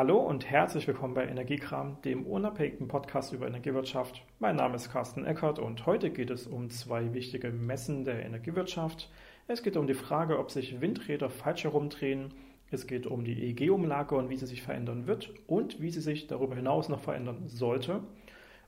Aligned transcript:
Hallo 0.00 0.16
und 0.16 0.48
herzlich 0.48 0.88
willkommen 0.88 1.12
bei 1.12 1.26
Energiekram, 1.26 2.00
dem 2.06 2.24
unabhängigen 2.24 2.88
Podcast 2.88 3.34
über 3.34 3.46
Energiewirtschaft. 3.46 4.22
Mein 4.38 4.56
Name 4.56 4.76
ist 4.76 4.90
Carsten 4.90 5.26
Eckert 5.26 5.58
und 5.58 5.84
heute 5.84 6.08
geht 6.08 6.30
es 6.30 6.46
um 6.46 6.70
zwei 6.70 7.12
wichtige 7.12 7.50
Messen 7.50 8.06
der 8.06 8.24
Energiewirtschaft. 8.24 9.10
Es 9.46 9.62
geht 9.62 9.76
um 9.76 9.86
die 9.86 9.92
Frage, 9.92 10.38
ob 10.38 10.50
sich 10.50 10.80
Windräder 10.80 11.28
falsch 11.28 11.64
herumdrehen. 11.64 12.32
Es 12.70 12.86
geht 12.86 13.06
um 13.06 13.24
die 13.24 13.50
EEG-Umlage 13.50 14.14
und 14.14 14.30
wie 14.30 14.38
sie 14.38 14.46
sich 14.46 14.62
verändern 14.62 15.06
wird 15.06 15.34
und 15.46 15.82
wie 15.82 15.90
sie 15.90 16.00
sich 16.00 16.28
darüber 16.28 16.56
hinaus 16.56 16.88
noch 16.88 17.00
verändern 17.00 17.42
sollte. 17.48 18.00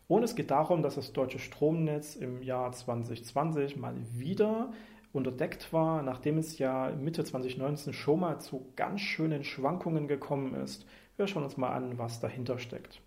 Und 0.09 0.25
es 0.25 0.35
geht 0.35 0.51
darum, 0.51 0.83
dass 0.83 0.96
das 0.96 1.14
deutsche 1.14 1.39
Stromnetz 1.39 2.14
im 2.14 2.43
Jahr 2.43 2.73
2020 2.73 3.79
mal 3.79 3.95
wieder 4.12 4.71
unterdeckt 5.14 5.73
war, 5.73 6.03
nachdem 6.03 6.37
es 6.37 6.59
ja 6.59 6.91
Mitte 6.91 7.25
2019 7.25 7.95
schon 7.95 8.21
mal 8.21 8.39
zu 8.39 8.67
ganz 8.77 9.01
schönen 9.01 9.45
Schwankungen 9.45 10.09
gekommen 10.09 10.55
ist. 10.55 10.87
Wir 11.23 11.29
schauen 11.29 11.45
uns 11.45 11.57
mal 11.57 11.70
an, 11.70 11.98
was 11.98 12.18
dahinter 12.18 12.59
steckt. 12.59 13.00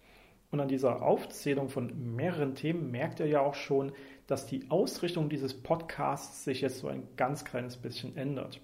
Und 0.50 0.62
an 0.62 0.70
dieser 0.70 1.02
Aufzählung 1.02 1.68
von 1.68 2.16
mehreren 2.16 2.56
Themen 2.56 2.90
merkt 2.90 3.20
ihr 3.20 3.28
ja 3.28 3.42
auch 3.42 3.56
schon, 3.56 3.92
dass 4.26 4.46
die 4.46 4.72
Ausrichtung 4.72 5.28
dieses 5.28 5.54
Podcasts 5.54 6.46
sich 6.46 6.62
jetzt 6.62 6.80
so 6.80 6.88
ein 6.88 7.10
ganz 7.18 7.44
kleines 7.44 7.76
bisschen 7.76 8.16
ändert. 8.16 8.62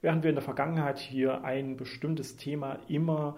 Während 0.00 0.22
wir 0.22 0.30
in 0.30 0.36
der 0.36 0.42
Vergangenheit 0.42 0.98
hier 0.98 1.44
ein 1.44 1.76
bestimmtes 1.76 2.36
Thema 2.36 2.78
immer 2.88 3.36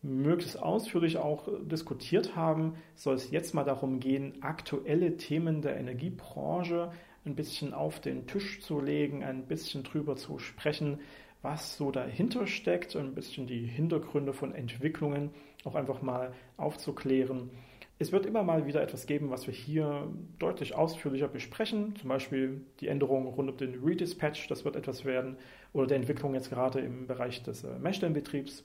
möglichst 0.00 0.58
ausführlich 0.58 1.18
auch 1.18 1.46
diskutiert 1.60 2.34
haben, 2.34 2.76
soll 2.94 3.16
es 3.16 3.30
jetzt 3.30 3.52
mal 3.52 3.64
darum 3.64 4.00
gehen, 4.00 4.42
aktuelle 4.42 5.18
Themen 5.18 5.60
der 5.60 5.76
Energiebranche 5.76 6.90
ein 7.26 7.34
bisschen 7.34 7.74
auf 7.74 8.00
den 8.00 8.26
Tisch 8.26 8.62
zu 8.62 8.80
legen, 8.80 9.24
ein 9.24 9.46
bisschen 9.46 9.82
drüber 9.82 10.16
zu 10.16 10.38
sprechen, 10.38 11.00
was 11.42 11.76
so 11.76 11.90
dahinter 11.90 12.46
steckt, 12.46 12.96
ein 12.96 13.14
bisschen 13.14 13.46
die 13.46 13.66
Hintergründe 13.66 14.32
von 14.32 14.54
Entwicklungen 14.54 15.30
auch 15.64 15.74
einfach 15.74 16.02
mal 16.02 16.32
aufzuklären. 16.56 17.50
Es 17.98 18.10
wird 18.10 18.26
immer 18.26 18.42
mal 18.42 18.66
wieder 18.66 18.82
etwas 18.82 19.06
geben, 19.06 19.30
was 19.30 19.46
wir 19.46 19.54
hier 19.54 20.08
deutlich 20.38 20.74
ausführlicher 20.74 21.28
besprechen, 21.28 21.94
zum 21.96 22.08
Beispiel 22.08 22.62
die 22.80 22.88
Änderungen 22.88 23.26
rund 23.26 23.50
um 23.50 23.56
den 23.56 23.80
Redispatch, 23.82 24.48
das 24.48 24.64
wird 24.64 24.74
etwas 24.74 25.04
werden, 25.04 25.36
oder 25.72 25.86
der 25.86 25.98
Entwicklung 25.98 26.34
jetzt 26.34 26.50
gerade 26.50 26.80
im 26.80 27.06
Bereich 27.06 27.42
des 27.42 27.62
äh, 27.62 27.78
Messstellenbetriebs. 27.78 28.64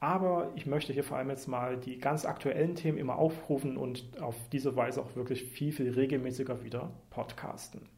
Aber 0.00 0.52
ich 0.54 0.66
möchte 0.66 0.92
hier 0.92 1.02
vor 1.02 1.16
allem 1.16 1.30
jetzt 1.30 1.48
mal 1.48 1.76
die 1.76 1.98
ganz 1.98 2.24
aktuellen 2.24 2.76
Themen 2.76 2.98
immer 2.98 3.16
aufrufen 3.16 3.76
und 3.76 4.20
auf 4.20 4.36
diese 4.52 4.76
Weise 4.76 5.00
auch 5.00 5.16
wirklich 5.16 5.42
viel, 5.42 5.72
viel 5.72 5.90
regelmäßiger 5.90 6.62
wieder 6.62 6.92
podcasten. 7.10 7.97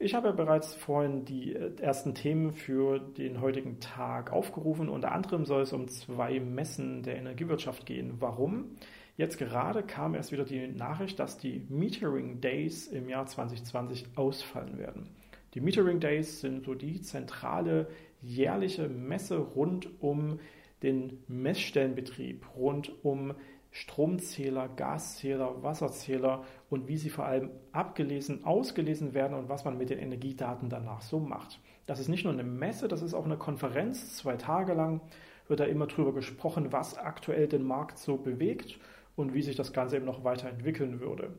Ich 0.00 0.14
habe 0.14 0.32
bereits 0.32 0.76
vorhin 0.76 1.24
die 1.24 1.56
äh, 1.56 1.74
ersten 1.80 2.14
Themen 2.14 2.52
für 2.52 3.00
den 3.00 3.40
heutigen 3.40 3.80
Tag 3.80 4.32
aufgerufen. 4.32 4.88
Unter 4.88 5.10
anderem 5.10 5.44
soll 5.44 5.62
es 5.62 5.72
um 5.72 5.88
zwei 5.88 6.38
Messen 6.38 7.02
der 7.02 7.16
Energiewirtschaft 7.16 7.84
gehen. 7.84 8.14
Warum? 8.20 8.76
Jetzt 9.16 9.38
gerade 9.38 9.82
kam 9.82 10.14
erst 10.14 10.30
wieder 10.30 10.44
die 10.44 10.68
Nachricht, 10.68 11.18
dass 11.18 11.36
die 11.36 11.66
Metering 11.68 12.40
Days 12.40 12.86
im 12.86 13.08
Jahr 13.08 13.26
2020 13.26 14.06
ausfallen 14.14 14.78
werden. 14.78 15.08
Die 15.54 15.60
Metering 15.60 15.98
Days 15.98 16.40
sind 16.40 16.66
so 16.66 16.74
die 16.74 17.00
zentrale 17.00 17.88
jährliche 18.22 18.88
Messe 18.88 19.38
rund 19.38 20.00
um 20.00 20.38
den 20.84 21.24
Messstellenbetrieb, 21.26 22.46
rund 22.54 22.92
um 23.04 23.34
Stromzähler, 23.72 24.68
Gaszähler, 24.68 25.60
Wasserzähler 25.62 26.44
und 26.70 26.88
wie 26.88 26.96
sie 26.96 27.10
vor 27.10 27.24
allem 27.24 27.50
abgelesen, 27.72 28.44
ausgelesen 28.44 29.14
werden 29.14 29.36
und 29.36 29.48
was 29.48 29.64
man 29.64 29.78
mit 29.78 29.90
den 29.90 29.98
Energiedaten 29.98 30.68
danach 30.68 31.02
so 31.02 31.18
macht. 31.18 31.60
Das 31.86 32.00
ist 32.00 32.08
nicht 32.08 32.24
nur 32.24 32.32
eine 32.32 32.44
Messe, 32.44 32.88
das 32.88 33.02
ist 33.02 33.14
auch 33.14 33.24
eine 33.24 33.38
Konferenz, 33.38 34.16
zwei 34.16 34.36
Tage 34.36 34.74
lang 34.74 35.00
wird 35.48 35.60
da 35.60 35.64
immer 35.64 35.86
drüber 35.86 36.12
gesprochen, 36.12 36.72
was 36.72 36.98
aktuell 36.98 37.48
den 37.48 37.62
Markt 37.62 37.98
so 37.98 38.18
bewegt 38.18 38.78
und 39.16 39.32
wie 39.32 39.42
sich 39.42 39.56
das 39.56 39.72
Ganze 39.72 39.96
eben 39.96 40.04
noch 40.04 40.24
weiterentwickeln 40.24 41.00
würde. 41.00 41.32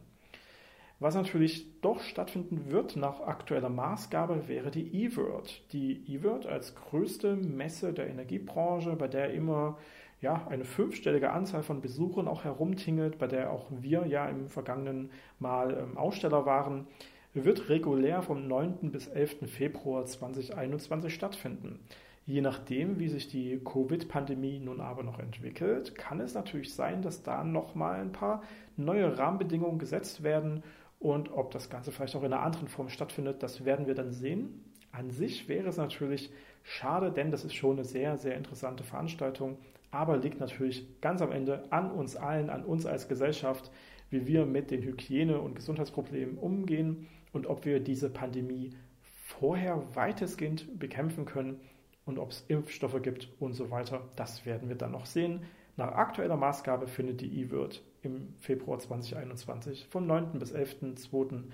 Was 1.00 1.16
natürlich 1.16 1.80
doch 1.80 2.00
stattfinden 2.00 2.70
wird 2.70 2.94
nach 2.94 3.20
aktueller 3.20 3.68
Maßgabe 3.68 4.46
wäre 4.46 4.70
die 4.70 5.04
E-World. 5.04 5.72
Die 5.72 6.04
E-World 6.06 6.46
als 6.46 6.76
größte 6.76 7.34
Messe 7.34 7.92
der 7.92 8.06
Energiebranche, 8.06 8.94
bei 8.94 9.08
der 9.08 9.34
immer 9.34 9.76
ja, 10.20 10.46
eine 10.48 10.64
fünfstellige 10.64 11.32
Anzahl 11.32 11.64
von 11.64 11.80
Besuchern 11.80 12.28
auch 12.28 12.44
herumtingelt, 12.44 13.18
bei 13.18 13.26
der 13.26 13.50
auch 13.50 13.66
wir 13.70 14.06
ja 14.06 14.28
im 14.28 14.48
vergangenen 14.48 15.10
Mal 15.40 15.76
ähm, 15.76 15.98
Aussteller 15.98 16.46
waren, 16.46 16.86
wird 17.34 17.68
regulär 17.68 18.22
vom 18.22 18.46
9. 18.46 18.92
bis 18.92 19.08
11. 19.08 19.50
Februar 19.50 20.06
2021 20.06 21.12
stattfinden. 21.12 21.80
Je 22.26 22.40
nachdem, 22.40 22.98
wie 22.98 23.08
sich 23.08 23.28
die 23.28 23.60
Covid-Pandemie 23.62 24.58
nun 24.58 24.80
aber 24.80 25.02
noch 25.02 25.18
entwickelt, 25.18 25.94
kann 25.94 26.20
es 26.20 26.32
natürlich 26.32 26.74
sein, 26.74 27.02
dass 27.02 27.22
da 27.22 27.44
nochmal 27.44 28.00
ein 28.00 28.12
paar 28.12 28.42
neue 28.76 29.18
Rahmenbedingungen 29.18 29.78
gesetzt 29.78 30.22
werden 30.22 30.62
und 30.98 31.30
ob 31.30 31.50
das 31.50 31.68
Ganze 31.68 31.92
vielleicht 31.92 32.16
auch 32.16 32.22
in 32.22 32.32
einer 32.32 32.42
anderen 32.42 32.68
Form 32.68 32.88
stattfindet, 32.88 33.42
das 33.42 33.66
werden 33.66 33.86
wir 33.86 33.94
dann 33.94 34.10
sehen. 34.10 34.64
An 34.90 35.10
sich 35.10 35.48
wäre 35.50 35.68
es 35.68 35.76
natürlich 35.76 36.32
schade, 36.62 37.12
denn 37.12 37.30
das 37.30 37.44
ist 37.44 37.54
schon 37.54 37.72
eine 37.72 37.84
sehr, 37.84 38.16
sehr 38.16 38.36
interessante 38.36 38.84
Veranstaltung, 38.84 39.58
aber 39.90 40.16
liegt 40.16 40.40
natürlich 40.40 40.98
ganz 41.02 41.20
am 41.20 41.30
Ende 41.30 41.70
an 41.70 41.90
uns 41.90 42.16
allen, 42.16 42.48
an 42.48 42.64
uns 42.64 42.86
als 42.86 43.06
Gesellschaft, 43.06 43.70
wie 44.08 44.26
wir 44.26 44.46
mit 44.46 44.70
den 44.70 44.82
Hygiene- 44.82 45.40
und 45.40 45.56
Gesundheitsproblemen 45.56 46.38
umgehen 46.38 47.06
und 47.34 47.46
ob 47.46 47.66
wir 47.66 47.80
diese 47.80 48.08
Pandemie 48.08 48.72
vorher 49.02 49.82
weitestgehend 49.94 50.78
bekämpfen 50.78 51.26
können 51.26 51.60
und 52.06 52.18
ob 52.18 52.30
es 52.30 52.44
Impfstoffe 52.48 53.00
gibt 53.02 53.28
und 53.40 53.54
so 53.54 53.70
weiter. 53.70 54.02
Das 54.16 54.44
werden 54.46 54.68
wir 54.68 54.76
dann 54.76 54.92
noch 54.92 55.06
sehen. 55.06 55.42
Nach 55.76 55.92
aktueller 55.92 56.36
Maßgabe 56.36 56.86
findet 56.86 57.20
die 57.20 57.40
E-Wirt 57.40 57.82
im 58.02 58.34
Februar 58.38 58.78
2021 58.78 59.86
vom 59.90 60.06
9. 60.06 60.38
bis 60.38 60.54
11.2. 60.54 61.44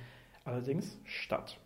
allerdings 0.45 1.01
statt. 1.05 1.59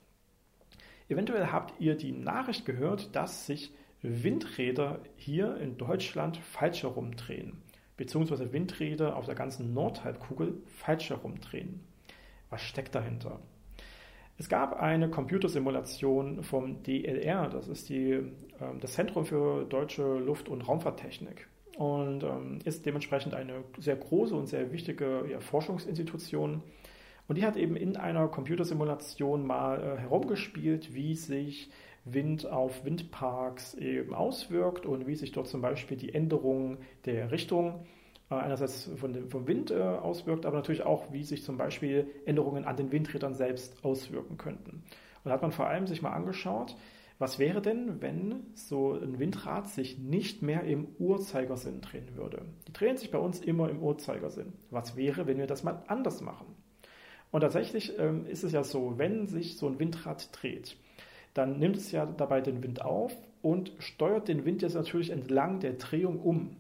Eventuell 1.09 1.49
habt 1.49 1.81
ihr 1.81 1.97
die 1.97 2.13
Nachricht 2.13 2.65
gehört, 2.65 3.15
dass 3.17 3.47
sich 3.47 3.75
Windräder 4.03 5.01
hier 5.17 5.57
in 5.57 5.77
Deutschland 5.79 6.37
falsch 6.37 6.83
herumdrehen, 6.83 7.63
beziehungsweise 7.97 8.53
Windräder 8.53 9.17
auf 9.17 9.27
der 9.27 9.35
ganzen 9.35 9.73
Nordhalbkugel 9.75 10.63
falsch 10.67 11.11
herumdrehen. 11.11 11.81
Was 12.51 12.63
steckt 12.63 12.95
dahinter? 12.95 13.41
Es 14.37 14.49
gab 14.49 14.81
eine 14.81 15.09
Computersimulation 15.09 16.43
vom 16.43 16.83
DLR, 16.83 17.49
das 17.49 17.69
ist 17.69 17.89
die, 17.89 18.11
äh, 18.13 18.23
das 18.81 18.95
Zentrum 18.95 19.25
für 19.25 19.65
deutsche 19.65 20.19
Luft- 20.19 20.49
und 20.49 20.63
Raumfahrttechnik 20.63 21.49
und 21.77 22.25
ähm, 22.25 22.59
ist 22.65 22.85
dementsprechend 22.87 23.35
eine 23.35 23.65
sehr 23.79 23.97
große 23.97 24.35
und 24.35 24.47
sehr 24.47 24.73
wichtige 24.73 25.39
Forschungsinstitution. 25.41 26.63
Und 27.27 27.39
die 27.39 27.45
hat 27.45 27.57
eben 27.57 27.77
in 27.77 27.97
einer 27.97 28.29
Computersimulation 28.29 29.47
mal 29.47 29.81
äh, 29.81 30.01
herumgespielt, 30.01 30.95
wie 30.95 31.15
sich 31.15 31.71
Wind 32.05 32.47
auf 32.47 32.85
Windparks 32.85 33.75
eben 33.75 34.15
auswirkt 34.15 34.85
und 34.85 35.07
wie 35.07 35.15
sich 35.15 35.33
dort 35.33 35.49
zum 35.49 35.63
Beispiel 35.63 35.97
die 35.97 36.15
Änderung 36.15 36.79
der 37.07 37.31
Richtung 37.31 37.69
äh, 37.71 38.04
einerseits 38.29 38.91
von 38.97 39.13
dem, 39.13 39.31
vom 39.31 39.47
Wind 39.47 39.71
äh, 39.71 39.81
auswirkt, 39.81 40.47
aber 40.47 40.57
natürlich 40.57 40.83
auch, 40.83 41.13
wie 41.13 41.25
sich 41.25 41.45
zum 41.45 41.57
Beispiel 41.57 42.11
Änderungen 42.25 42.65
an 42.65 42.77
den 42.77 42.91
Windrädern 42.91 43.35
selbst 43.35 43.85
auswirken 43.85 44.37
könnten. 44.37 44.71
Und 45.25 45.29
da 45.29 45.33
hat 45.33 45.43
man 45.43 45.53
vor 45.53 45.67
allem 45.67 45.87
sich 45.87 46.03
mal 46.03 46.13
angeschaut, 46.13 46.77
was 47.19 47.39
wäre 47.39 47.63
denn, 47.63 48.03
wenn 48.03 48.47
so 48.55 48.93
ein 48.93 49.21
Windrad 49.21 49.69
sich 49.69 49.99
nicht 49.99 50.43
mehr 50.43 50.65
im 50.65 50.89
Uhrzeigersinn 50.99 51.81
drehen 51.81 52.17
würde? 52.17 52.43
Die 52.67 52.73
drehen 52.73 52.97
sich 52.97 53.11
bei 53.11 53.19
uns 53.19 53.41
immer 53.41 53.71
im 53.71 53.81
Uhrzeigersinn. 53.81 54.53
Was 54.71 54.97
wäre, 54.97 55.27
wenn 55.27 55.39
wir 55.39 55.47
das 55.47 55.63
mal 55.63 55.85
anders 55.87 56.21
machen? 56.21 56.47
Und 57.31 57.43
tatsächlich 57.43 57.99
ähm, 57.99 58.27
ist 58.27 58.43
es 58.43 58.53
ja 58.53 58.65
so, 58.65 58.99
wenn 58.99 59.27
sich 59.27 59.57
so 59.57 59.69
ein 59.69 59.79
Windrad 59.79 60.29
dreht, 60.33 60.77
dann 61.35 61.59
nimmt 61.59 61.77
es 61.77 61.93
ja 61.93 62.07
dabei 62.07 62.41
den 62.41 62.63
Wind 62.63 62.83
auf 62.83 63.13
und 63.43 63.73
steuert 63.79 64.29
den 64.29 64.45
Wind 64.45 64.63
jetzt 64.63 64.75
natürlich 64.75 65.11
entlang 65.11 65.61
der 65.61 65.75
Drehung 65.75 66.21
um. 66.21 66.57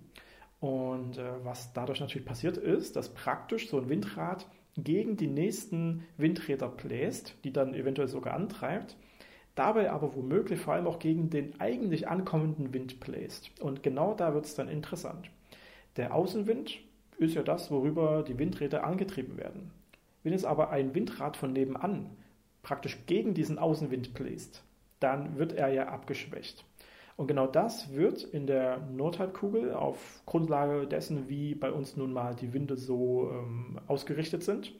Und 0.64 1.18
äh, 1.18 1.44
was 1.44 1.74
dadurch 1.74 2.00
natürlich 2.00 2.26
passiert 2.26 2.56
ist, 2.56 2.96
dass 2.96 3.12
praktisch 3.12 3.68
so 3.68 3.78
ein 3.78 3.90
Windrad 3.90 4.48
gegen 4.78 5.18
die 5.18 5.26
nächsten 5.26 6.04
Windräder 6.16 6.68
bläst, 6.68 7.34
die 7.44 7.52
dann 7.52 7.74
eventuell 7.74 8.08
sogar 8.08 8.32
antreibt. 8.32 8.96
dabei 9.56 9.90
aber 9.90 10.14
womöglich 10.14 10.58
vor 10.58 10.72
allem 10.72 10.86
auch 10.86 10.98
gegen 10.98 11.28
den 11.28 11.60
eigentlich 11.60 12.08
ankommenden 12.08 12.72
Wind 12.72 12.98
bläst. 12.98 13.50
Und 13.60 13.82
genau 13.82 14.14
da 14.14 14.32
wird 14.32 14.46
es 14.46 14.54
dann 14.54 14.70
interessant. 14.70 15.28
Der 15.96 16.14
Außenwind 16.14 16.78
ist 17.18 17.34
ja 17.34 17.42
das, 17.42 17.70
worüber 17.70 18.24
die 18.26 18.38
Windräder 18.38 18.84
angetrieben 18.84 19.36
werden. 19.36 19.70
Wenn 20.22 20.32
jetzt 20.32 20.46
aber 20.46 20.70
ein 20.70 20.94
Windrad 20.94 21.36
von 21.36 21.52
nebenan 21.52 22.08
praktisch 22.62 23.04
gegen 23.04 23.34
diesen 23.34 23.58
Außenwind 23.58 24.14
bläst, 24.14 24.64
dann 24.98 25.36
wird 25.36 25.52
er 25.52 25.68
ja 25.68 25.88
abgeschwächt. 25.88 26.64
Und 27.16 27.28
genau 27.28 27.46
das 27.46 27.92
wird 27.94 28.24
in 28.24 28.46
der 28.46 28.78
Nordhalbkugel 28.92 29.72
auf 29.72 30.22
Grundlage 30.26 30.86
dessen, 30.86 31.28
wie 31.28 31.54
bei 31.54 31.70
uns 31.70 31.96
nun 31.96 32.12
mal 32.12 32.34
die 32.34 32.52
Winde 32.52 32.76
so 32.76 33.30
ähm, 33.30 33.78
ausgerichtet 33.86 34.42
sind, 34.42 34.72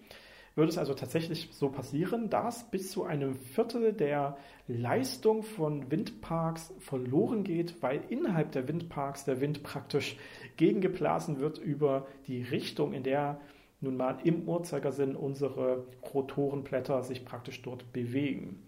wird 0.57 0.69
es 0.69 0.79
also 0.79 0.95
tatsächlich 0.95 1.49
so 1.53 1.69
passieren, 1.69 2.31
dass 2.31 2.71
bis 2.71 2.91
zu 2.91 3.05
einem 3.05 3.35
Viertel 3.35 3.93
der 3.93 4.37
Leistung 4.69 5.43
von 5.43 5.91
Windparks 5.91 6.73
verloren 6.79 7.45
geht, 7.45 7.83
weil 7.83 8.03
innerhalb 8.09 8.53
der 8.53 8.69
Windparks 8.69 9.25
der 9.25 9.41
Wind 9.41 9.63
praktisch 9.63 10.17
gegengeblasen 10.57 11.41
wird 11.41 11.59
über 11.59 12.07
die 12.27 12.43
Richtung, 12.43 12.93
in 12.93 13.03
der 13.03 13.41
nun 13.81 13.97
mal 13.97 14.19
im 14.25 14.49
Uhrzeigersinn 14.49 15.17
unsere 15.17 15.87
Rotorenblätter 16.15 17.03
sich 17.03 17.25
praktisch 17.25 17.61
dort 17.63 17.93
bewegen. 17.93 18.63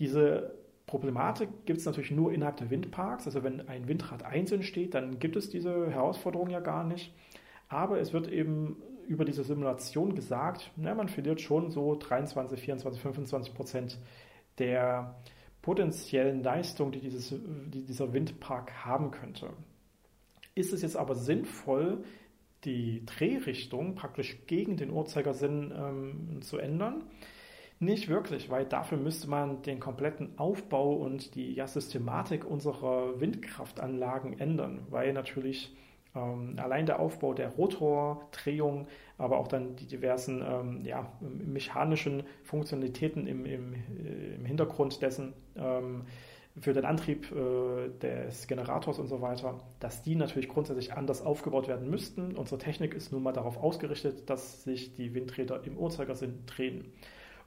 Diese 0.00 0.54
Problematik 0.86 1.48
gibt 1.64 1.80
es 1.80 1.86
natürlich 1.86 2.10
nur 2.10 2.32
innerhalb 2.32 2.58
der 2.58 2.70
Windparks. 2.70 3.26
Also 3.26 3.42
wenn 3.42 3.68
ein 3.68 3.88
Windrad 3.88 4.24
einzeln 4.24 4.62
steht, 4.62 4.94
dann 4.94 5.18
gibt 5.18 5.36
es 5.36 5.48
diese 5.48 5.90
Herausforderung 5.90 6.50
ja 6.50 6.60
gar 6.60 6.84
nicht. 6.84 7.14
Aber 7.68 7.98
es 7.98 8.12
wird 8.12 8.28
eben 8.28 8.76
über 9.06 9.24
diese 9.24 9.44
Simulation 9.44 10.14
gesagt, 10.14 10.70
na, 10.76 10.94
man 10.94 11.08
verliert 11.08 11.40
schon 11.40 11.70
so 11.70 11.94
23, 11.94 12.60
24, 12.60 13.02
25 13.02 13.54
Prozent 13.54 13.98
der 14.58 15.16
potenziellen 15.62 16.42
Leistung, 16.42 16.92
die, 16.92 17.00
dieses, 17.00 17.30
die 17.30 17.84
dieser 17.84 18.12
Windpark 18.12 18.84
haben 18.84 19.10
könnte. 19.10 19.50
Ist 20.54 20.72
es 20.72 20.82
jetzt 20.82 20.96
aber 20.96 21.14
sinnvoll, 21.14 22.04
die 22.64 23.04
Drehrichtung 23.04 23.94
praktisch 23.94 24.46
gegen 24.46 24.76
den 24.76 24.90
Uhrzeigersinn 24.90 25.72
ähm, 25.76 26.42
zu 26.42 26.58
ändern? 26.58 27.04
Nicht 27.84 28.08
wirklich, 28.08 28.48
weil 28.48 28.64
dafür 28.64 28.96
müsste 28.96 29.28
man 29.28 29.60
den 29.60 29.78
kompletten 29.78 30.38
Aufbau 30.38 30.94
und 30.94 31.34
die 31.34 31.52
ja, 31.52 31.66
Systematik 31.66 32.46
unserer 32.46 33.20
Windkraftanlagen 33.20 34.40
ändern, 34.40 34.86
weil 34.88 35.12
natürlich 35.12 35.76
ähm, 36.14 36.54
allein 36.56 36.86
der 36.86 36.98
Aufbau 36.98 37.34
der 37.34 37.50
Rotordrehung, 37.50 38.86
aber 39.18 39.36
auch 39.36 39.48
dann 39.48 39.76
die 39.76 39.86
diversen 39.86 40.42
ähm, 40.42 40.80
ja, 40.86 41.12
mechanischen 41.20 42.22
Funktionalitäten 42.42 43.26
im, 43.26 43.44
im, 43.44 43.74
äh, 43.74 44.34
im 44.36 44.46
Hintergrund 44.46 45.02
dessen 45.02 45.34
ähm, 45.54 46.06
für 46.58 46.72
den 46.72 46.86
Antrieb 46.86 47.30
äh, 47.32 47.90
des 48.00 48.46
Generators 48.46 48.98
und 48.98 49.08
so 49.08 49.20
weiter, 49.20 49.60
dass 49.78 50.02
die 50.02 50.16
natürlich 50.16 50.48
grundsätzlich 50.48 50.94
anders 50.94 51.20
aufgebaut 51.20 51.68
werden 51.68 51.90
müssten. 51.90 52.34
Unsere 52.34 52.58
Technik 52.58 52.94
ist 52.94 53.12
nun 53.12 53.22
mal 53.22 53.32
darauf 53.32 53.58
ausgerichtet, 53.58 54.30
dass 54.30 54.64
sich 54.64 54.94
die 54.94 55.12
Windräder 55.12 55.64
im 55.64 55.76
Uhrzeigersinn 55.76 56.46
drehen. 56.46 56.94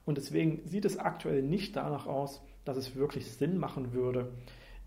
Und 0.08 0.18
deswegen 0.18 0.62
sieht 0.66 0.86
es 0.86 0.98
aktuell 0.98 1.42
nicht 1.44 1.76
danach 1.76 2.08
aus, 2.08 2.42
dass 2.64 2.78
es 2.78 2.96
wirklich 2.96 3.30
Sinn 3.30 3.58
machen 3.58 3.92
würde, 3.92 4.32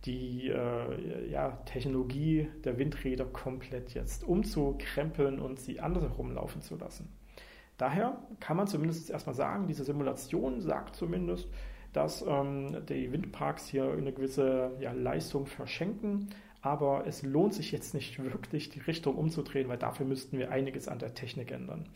die 0.06 0.48
äh, 0.48 1.30
ja, 1.30 1.58
Technologie 1.66 2.48
der 2.64 2.78
Windräder 2.78 3.26
komplett 3.26 3.92
jetzt 3.92 4.24
umzukrempeln 4.24 5.38
und 5.38 5.60
sie 5.60 5.78
andersherum 5.78 6.32
laufen 6.32 6.62
zu 6.62 6.76
lassen. 6.76 7.12
Daher 7.76 8.18
kann 8.40 8.56
man 8.56 8.66
zumindest 8.66 9.10
erstmal 9.10 9.34
sagen, 9.34 9.66
diese 9.66 9.84
Simulation 9.84 10.62
sagt 10.62 10.96
zumindest, 10.96 11.48
dass 11.92 12.24
ähm, 12.26 12.78
die 12.88 13.12
Windparks 13.12 13.66
hier 13.66 13.92
eine 13.92 14.14
gewisse 14.14 14.70
ja, 14.80 14.92
Leistung 14.92 15.44
verschenken, 15.44 16.30
aber 16.62 17.06
es 17.06 17.22
lohnt 17.22 17.52
sich 17.52 17.72
jetzt 17.72 17.92
nicht 17.92 18.18
wirklich, 18.22 18.70
die 18.70 18.80
Richtung 18.80 19.16
umzudrehen, 19.16 19.68
weil 19.68 19.76
dafür 19.76 20.06
müssten 20.06 20.38
wir 20.38 20.50
einiges 20.50 20.88
an 20.88 20.98
der 20.98 21.12
Technik 21.12 21.50
ändern. 21.50 21.90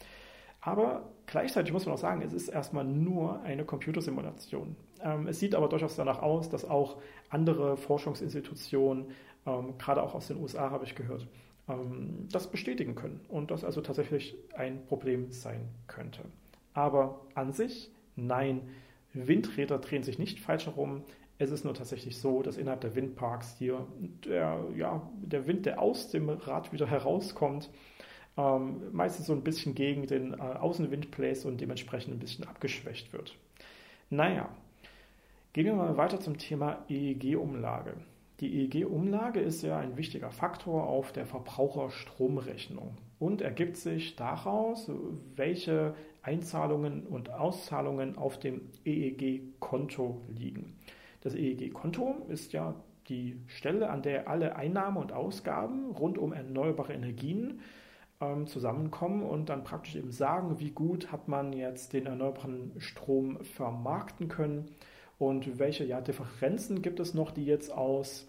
Aber 0.66 1.11
gleichzeitig 1.26 1.75
muss 1.75 1.84
man 1.84 1.94
auch 1.94 1.99
sagen, 1.99 2.22
es 2.22 2.32
ist 2.32 2.49
erstmal 2.49 2.84
nur 2.84 3.43
eine 3.43 3.66
Computersimulation. 3.66 4.76
Ähm, 5.02 5.26
es 5.26 5.38
sieht 5.38 5.55
aber 5.55 5.69
durchaus 5.69 5.94
danach 5.94 6.22
aus, 6.22 6.49
dass 6.49 6.64
auch 6.64 6.96
andere 7.28 7.76
Forschungsinstitutionen, 7.76 9.11
ähm, 9.46 9.76
gerade 9.76 10.02
auch 10.02 10.14
aus 10.14 10.28
den 10.28 10.38
USA 10.38 10.70
habe 10.70 10.87
ich 10.87 10.94
gehört, 10.94 11.28
ähm, 11.69 12.28
das 12.32 12.50
bestätigen 12.50 12.94
können 12.94 13.20
und 13.28 13.50
das 13.50 13.62
also 13.62 13.82
tatsächlich 13.82 14.37
ein 14.55 14.87
Problem 14.87 15.31
sein 15.31 15.69
könnte. 15.87 16.22
Aber 16.72 17.20
an 17.34 17.52
sich, 17.52 17.93
nein, 18.16 18.62
Windräder 19.12 19.78
drehen 19.78 20.02
sich 20.02 20.19
nicht 20.19 20.40
falsch 20.40 20.64
herum. 20.64 21.02
Es 21.37 21.50
ist 21.50 21.66
nur 21.66 21.75
tatsächlich 21.75 22.19
so, 22.19 22.43
dass 22.43 22.56
innerhalb 22.56 22.81
der 22.81 22.94
Windparks 22.94 23.58
hier 23.58 23.87
der, 24.25 24.64
ja, 24.75 25.11
der 25.20 25.46
Wind, 25.46 25.66
der 25.66 25.78
aus 25.78 26.08
dem 26.08 26.31
Rad 26.31 26.72
wieder 26.72 26.87
herauskommt, 26.87 27.69
ähm, 28.37 28.93
meistens 28.93 29.27
so 29.27 29.33
ein 29.33 29.43
bisschen 29.43 29.75
gegen 29.75 30.07
den 30.07 30.35
äh, 30.35 30.37
Außenwind 30.37 31.11
bläst 31.11 31.47
und 31.47 31.61
dementsprechend 31.61 32.15
ein 32.15 32.19
bisschen 32.19 32.47
abgeschwächt 32.47 33.13
wird. 33.13 33.37
Naja, 34.11 34.49
gehen 35.53 35.67
wir 35.67 35.75
mal 35.75 35.97
weiter 35.97 36.21
zum 36.21 36.39
Thema 36.39 36.85
EEG-Umlage. 36.89 37.95
Die 38.41 38.65
EEG-Umlage 38.65 39.41
ist 39.41 39.63
ja 39.63 39.79
ein 39.79 39.97
wichtiger 39.97 40.31
Faktor 40.31 40.89
auf 40.89 41.13
der 41.13 41.27
Verbraucherstromrechnung 41.27 42.99
und 43.21 43.41
ergibt 43.41 43.77
sich 43.77 44.17
daraus, 44.17 44.91
welche 45.37 45.95
Einzahlungen 46.23 47.07
und 47.07 47.31
Auszahlungen 47.31 48.19
auf 48.19 48.41
dem 48.41 48.63
EEG-Konto 48.85 50.23
liegen. 50.29 50.77
Das 51.21 51.35
EEG-Konto 51.35 52.27
ist 52.29 52.53
ja 52.53 52.75
die 53.09 53.41
Stelle, 53.47 53.91
an 53.91 54.03
der 54.03 54.29
alle 54.29 54.57
Einnahmen 54.57 54.97
und 54.97 55.13
Ausgaben 55.13 55.93
rund 55.93 56.19
um 56.19 56.33
erneuerbare 56.33 56.95
Energien 56.95 57.61
zusammenkommen 58.46 59.22
und 59.22 59.50
dann 59.50 59.64
praktisch 59.64 59.96
eben 59.96 60.11
sagen, 60.11 60.58
wie 60.58 60.70
gut 60.70 61.12
hat 61.12 61.28
man 61.28 61.52
jetzt 61.52 61.93
den 61.93 62.06
erneuerbaren 62.06 62.72
Strom 62.78 63.44
vermarkten 63.44 64.28
können 64.28 64.70
und 65.19 65.58
welche 65.58 65.84
ja, 65.84 66.00
Differenzen 66.00 66.81
gibt 66.81 67.00
es 67.00 67.12
noch, 67.12 67.31
die 67.31 67.44
jetzt 67.44 67.72
aus 67.72 68.26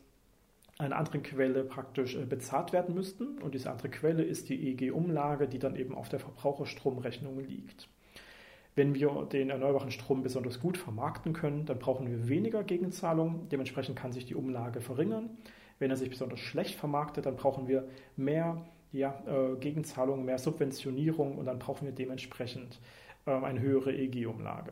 einer 0.78 0.98
anderen 0.98 1.24
Quelle 1.24 1.64
praktisch 1.64 2.16
äh, 2.16 2.26
bezahlt 2.26 2.74
werden 2.74 2.96
müssten. 2.96 3.38
Und 3.40 3.54
diese 3.54 3.72
andere 3.72 3.90
Quelle 3.90 4.24
ist 4.24 4.50
die 4.50 4.72
EEG-Umlage, 4.72 5.48
die 5.48 5.60
dann 5.60 5.76
eben 5.76 5.96
auf 5.96 6.10
der 6.10 6.20
Verbraucherstromrechnung 6.20 7.40
liegt. 7.40 7.88
Wenn 8.76 8.94
wir 8.94 9.28
den 9.32 9.52
erneuerbaren 9.52 9.92
Strom 9.92 10.22
besonders 10.22 10.60
gut 10.60 10.78
vermarkten 10.78 11.32
können, 11.32 11.66
dann 11.66 11.80
brauchen 11.80 12.08
wir 12.10 12.28
weniger 12.28 12.64
Gegenzahlung. 12.64 13.48
Dementsprechend 13.50 13.96
kann 13.96 14.12
sich 14.12 14.26
die 14.26 14.36
Umlage 14.36 14.82
verringern. 14.82 15.30
Wenn 15.80 15.92
er 15.92 15.98
sich 15.98 16.10
besonders 16.10 16.40
schlecht 16.40 16.76
vermarktet, 16.76 17.26
dann 17.26 17.38
brauchen 17.38 17.70
wir 17.70 17.88
mehr 18.18 18.66
ja, 18.98 19.22
äh, 19.28 19.56
Gegenzahlungen, 19.58 20.26
mehr 20.26 20.38
Subventionierung 20.38 21.38
und 21.38 21.46
dann 21.46 21.60
brauchen 21.60 21.86
wir 21.86 21.94
dementsprechend 21.94 22.80
äh, 23.26 23.32
eine 23.32 23.60
höhere 23.60 23.94
EEG-Umlage. 23.94 24.72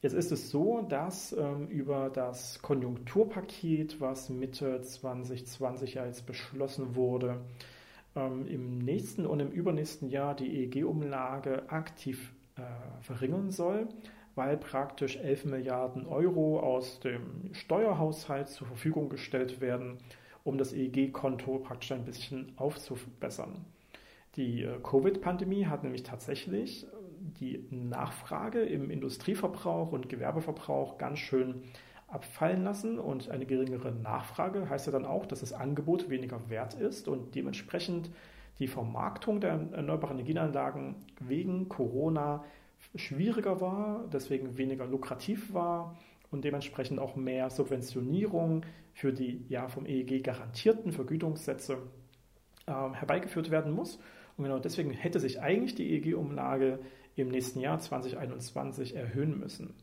Jetzt 0.00 0.12
ist 0.12 0.30
es 0.30 0.50
so, 0.50 0.82
dass 0.82 1.32
ähm, 1.32 1.66
über 1.68 2.08
das 2.08 2.62
Konjunkturpaket, 2.62 4.00
was 4.00 4.28
Mitte 4.28 4.80
2020 4.80 5.94
ja 5.94 6.06
jetzt 6.06 6.24
beschlossen 6.24 6.94
wurde, 6.94 7.40
ähm, 8.14 8.46
im 8.46 8.78
nächsten 8.78 9.26
und 9.26 9.40
im 9.40 9.50
übernächsten 9.50 10.08
Jahr 10.08 10.36
die 10.36 10.62
EEG-Umlage 10.62 11.68
aktiv 11.68 12.32
äh, 12.56 12.62
verringern 13.02 13.50
soll, 13.50 13.88
weil 14.36 14.56
praktisch 14.56 15.16
11 15.16 15.46
Milliarden 15.46 16.06
Euro 16.06 16.60
aus 16.60 17.00
dem 17.00 17.52
Steuerhaushalt 17.52 18.48
zur 18.48 18.68
Verfügung 18.68 19.08
gestellt 19.08 19.60
werden, 19.60 19.98
um 20.48 20.56
das 20.56 20.72
EEG-Konto 20.72 21.58
praktisch 21.58 21.92
ein 21.92 22.06
bisschen 22.06 22.52
aufzubessern. 22.56 23.66
Die 24.36 24.62
äh, 24.62 24.78
Covid-Pandemie 24.82 25.66
hat 25.66 25.84
nämlich 25.84 26.04
tatsächlich 26.04 26.86
die 27.20 27.66
Nachfrage 27.70 28.60
im 28.60 28.90
Industrieverbrauch 28.90 29.92
und 29.92 30.08
Gewerbeverbrauch 30.08 30.96
ganz 30.96 31.18
schön 31.18 31.62
abfallen 32.06 32.64
lassen 32.64 32.98
und 32.98 33.30
eine 33.30 33.44
geringere 33.44 33.92
Nachfrage 33.92 34.70
heißt 34.70 34.86
ja 34.86 34.92
dann 34.92 35.04
auch, 35.04 35.26
dass 35.26 35.40
das 35.40 35.52
Angebot 35.52 36.08
weniger 36.08 36.48
wert 36.48 36.72
ist 36.72 37.08
und 37.08 37.34
dementsprechend 37.34 38.10
die 38.58 38.68
Vermarktung 38.68 39.40
der 39.40 39.68
erneuerbaren 39.72 40.16
Energieanlagen 40.16 40.94
wegen 41.20 41.68
Corona 41.68 42.42
schwieriger 42.94 43.60
war, 43.60 44.06
deswegen 44.10 44.56
weniger 44.56 44.86
lukrativ 44.86 45.52
war 45.52 45.94
und 46.30 46.44
dementsprechend 46.44 46.98
auch 46.98 47.16
mehr 47.16 47.50
Subventionierung 47.50 48.64
für 48.92 49.12
die 49.12 49.44
ja 49.48 49.68
vom 49.68 49.86
EEG 49.86 50.22
garantierten 50.22 50.92
Vergütungssätze 50.92 51.78
äh, 52.66 52.72
herbeigeführt 52.72 53.50
werden 53.50 53.72
muss. 53.72 53.98
Und 54.36 54.44
genau 54.44 54.58
deswegen 54.58 54.90
hätte 54.90 55.20
sich 55.20 55.40
eigentlich 55.40 55.74
die 55.74 55.90
EEG-Umlage 55.92 56.80
im 57.16 57.28
nächsten 57.28 57.60
Jahr 57.60 57.78
2021 57.78 58.94
erhöhen 58.94 59.38
müssen. 59.38 59.74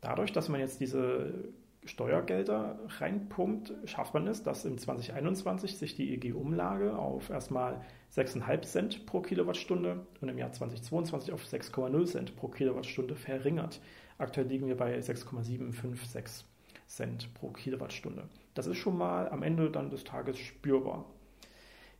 Dadurch, 0.00 0.32
dass 0.32 0.48
man 0.48 0.60
jetzt 0.60 0.80
diese 0.80 1.52
Steuergelder 1.84 2.78
reinpumpt, 2.98 3.72
schafft 3.86 4.14
man 4.14 4.26
es, 4.26 4.42
dass 4.42 4.64
im 4.64 4.78
2021 4.78 5.78
sich 5.78 5.96
die 5.96 6.14
EEG-Umlage 6.14 6.96
auf 6.96 7.30
erstmal 7.30 7.80
6,5 8.14 8.62
Cent 8.62 9.06
pro 9.06 9.20
Kilowattstunde 9.20 10.06
und 10.20 10.28
im 10.28 10.38
Jahr 10.38 10.52
2022 10.52 11.32
auf 11.32 11.44
6,0 11.44 12.04
Cent 12.06 12.36
pro 12.36 12.48
Kilowattstunde 12.48 13.16
verringert. 13.16 13.80
Aktuell 14.18 14.48
liegen 14.48 14.66
wir 14.66 14.76
bei 14.76 15.00
6,756 15.00 16.44
Cent 16.88 17.32
pro 17.34 17.50
Kilowattstunde. 17.50 18.28
Das 18.54 18.66
ist 18.66 18.78
schon 18.78 18.98
mal 18.98 19.28
am 19.28 19.42
Ende 19.42 19.70
dann 19.70 19.90
des 19.90 20.04
Tages 20.04 20.38
spürbar. 20.38 21.04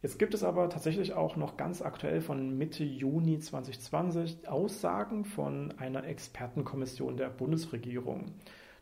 Jetzt 0.02 0.18
gibt 0.18 0.34
es 0.34 0.44
aber 0.44 0.70
tatsächlich 0.70 1.12
auch 1.12 1.36
noch 1.36 1.56
ganz 1.56 1.82
aktuell 1.82 2.20
von 2.20 2.56
Mitte 2.56 2.84
Juni 2.84 3.38
2020 3.38 4.48
Aussagen 4.48 5.24
von 5.24 5.74
einer 5.78 6.04
Expertenkommission 6.04 7.16
der 7.16 7.30
Bundesregierung. 7.30 8.26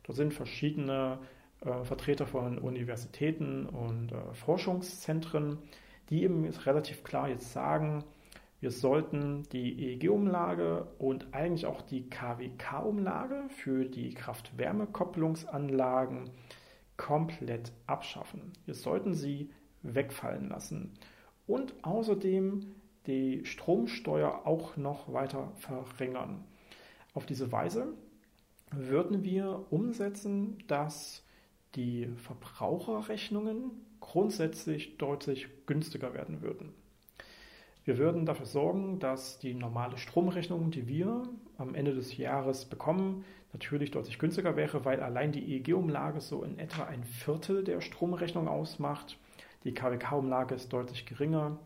Dort 0.03 0.17
sind 0.17 0.35
verschiedene 0.35 1.19
äh, 1.61 1.85
Vertreter 1.85 2.27
von 2.27 2.59
Universitäten 2.59 3.67
und 3.67 4.13
äh, 4.13 4.35
Forschungszentren, 4.35 5.59
die 6.11 6.23
eben 6.23 6.45
relativ 6.45 7.03
klar 7.03 7.29
jetzt 7.29 7.53
sagen, 7.53 8.05
wir 8.61 8.71
sollten 8.71 9.43
die 9.53 9.93
EEG-Umlage 9.93 10.87
und 10.99 11.35
eigentlich 11.35 11.67
auch 11.67 11.83
die 11.83 12.09
KWK-Umlage 12.09 13.51
für 13.51 13.85
die 13.85 14.15
Kraft-Wärme-Kopplungsanlagen 14.15 16.31
komplett 16.97 17.73
abschaffen. 17.87 18.55
Wir 18.65 18.73
sollten 18.75 19.13
sie 19.13 19.51
wegfallen 19.83 20.49
lassen. 20.49 20.95
Und 21.47 21.75
außerdem 21.83 22.75
die 23.07 23.45
Stromsteuer 23.45 24.47
auch 24.47 24.77
noch 24.77 25.13
weiter 25.13 25.53
verringern. 25.57 26.45
Auf 27.15 27.27
diese 27.27 27.53
Weise 27.53 27.95
würden 28.73 29.23
wir 29.23 29.67
umsetzen, 29.71 30.59
dass 30.67 31.25
die 31.75 32.09
Verbraucherrechnungen 32.17 33.71
grundsätzlich 34.01 34.99
deutlich 34.99 35.49
günstiger 35.67 36.15
werden 36.15 36.43
würden. 36.43 36.75
Wir 37.87 37.99
würden 37.99 38.27
dafür 38.27 38.47
sorgen, 38.47 38.99
dass 38.99 39.39
die 39.39 39.55
normale 39.55 39.97
Stromrechnung, 39.97 40.73
die 40.73 40.89
wir 40.89 41.23
am 41.57 41.77
Ende 41.77 41.95
des 41.95 42.17
Jahres 42.17 42.65
bekommen, 42.65 43.25
natürlich 43.53 43.93
deutlich 43.93 44.19
günstiger 44.19 44.57
wäre, 44.57 44.85
weil 44.85 45.01
allein 45.01 45.31
die 45.31 45.55
EEG-Umlage 45.55 46.21
so 46.21 46.43
in 46.43 46.59
etwa 46.59 46.83
ein 46.83 47.05
Viertel 47.05 47.63
der 47.63 47.81
Stromrechnung 47.81 48.49
ausmacht. 48.49 49.17
Die 49.63 49.73
KWK-Umlage 49.73 50.57
ist 50.57 50.73
deutlich 50.73 51.07
geringer. 51.07 51.61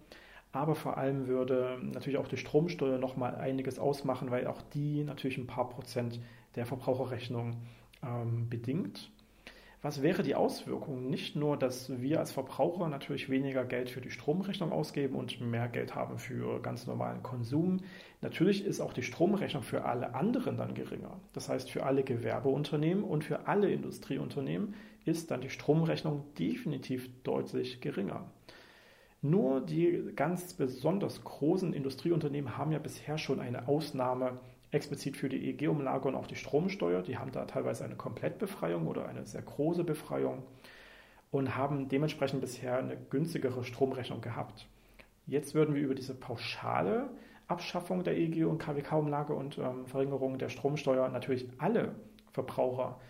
Aber 0.53 0.75
vor 0.75 0.99
allem 0.99 1.27
würde 1.27 1.79
natürlich 1.81 2.19
auch 2.19 2.29
die 2.29 2.37
Stromsteuer 2.37 2.99
nochmal 2.99 3.35
einiges 3.37 3.79
ausmachen, 3.79 4.31
weil 4.31 4.47
auch 4.47 4.61
die 4.75 5.05
natürlich 5.05 5.39
ein 5.39 5.47
paar 5.47 5.71
Prozent 5.71 6.21
der 6.55 6.67
Verbraucherrechnung 6.67 7.57
ähm, 8.03 8.47
bedingt. 8.51 9.11
Was 9.83 10.03
wäre 10.03 10.23
die 10.23 10.35
Auswirkung? 10.35 11.09
Nicht 11.09 11.37
nur, 11.37 11.57
dass 11.57 12.03
wir 12.03 12.19
als 12.21 12.33
Verbraucher 12.33 12.89
natürlich 12.89 13.31
weniger 13.31 13.65
Geld 13.65 13.89
für 13.89 14.03
die 14.03 14.11
Stromrechnung 14.11 14.73
ausgeben 14.73 15.15
und 15.15 15.41
mehr 15.41 15.69
Geld 15.69 15.95
haben 15.95 16.19
für 16.19 16.61
ganz 16.61 16.87
normalen 16.87 17.23
Konsum. 17.23 17.79
Natürlich 18.21 18.63
ist 18.67 18.81
auch 18.81 18.93
die 18.93 19.03
Stromrechnung 19.03 19.63
für 19.63 19.87
alle 19.87 20.15
anderen 20.15 20.59
dann 20.59 20.75
geringer. 20.75 21.19
Das 21.33 21.49
heißt, 21.49 21.71
für 21.71 21.85
alle 21.85 22.03
Gewerbeunternehmen 22.03 23.03
und 23.05 23.25
für 23.25 23.47
alle 23.49 23.73
Industrieunternehmen 23.73 24.75
ist 25.07 25.31
dann 25.31 25.41
die 25.41 25.49
Stromrechnung 25.49 26.25
definitiv 26.39 27.09
deutlich 27.23 27.81
geringer. 27.81 28.31
Nur 29.23 29.63
die 29.63 30.13
ganz 30.15 30.53
besonders 30.53 31.25
großen 31.25 31.73
Industrieunternehmen 31.73 32.59
haben 32.59 32.73
ja 32.73 32.79
bisher 32.79 33.17
schon 33.17 33.41
eine 33.41 33.67
Ausnahme 33.67 34.41
explizit 34.71 35.17
für 35.17 35.29
die 35.29 35.51
EEG-Umlage 35.51 36.09
und 36.09 36.15
auch 36.15 36.27
die 36.27 36.37
Stromsteuer. 36.37 37.03
Die 37.03 37.19
haben 37.19 37.33
da 37.33 37.45
teilweise 37.45 37.85
eine 37.85 37.97
Komplettbefreiung 37.97 38.87
oder 38.87 39.09
eine 39.09 39.27
sehr 39.27 39.43
große 39.43 39.85
Befreiung 39.85 40.43
und 41.31 41.57
haben 41.57 41.89
dementsprechend 41.89 42.41
bisher 42.41 42.79
eine 42.79 42.97
günstigere 42.97 43.65
Stromrechnung 43.65 44.21
gehabt. 44.21 44.69
Jetzt 45.27 45.55
würden 45.55 45.75
wir 45.75 45.83
über 45.83 45.95
diese 45.95 46.15
pauschale 46.15 47.11
Abschaffung 47.47 48.05
der 48.05 48.17
EEG- 48.17 48.47
und 48.47 48.59
KWK-Umlage 48.59 49.35
und 49.35 49.59
ähm, 49.59 49.87
Verringerung 49.87 50.39
der 50.39 50.49
Stromsteuer 50.49 51.09
natürlich 51.09 51.49
alle 51.59 51.95
Verbraucher 52.33 53.01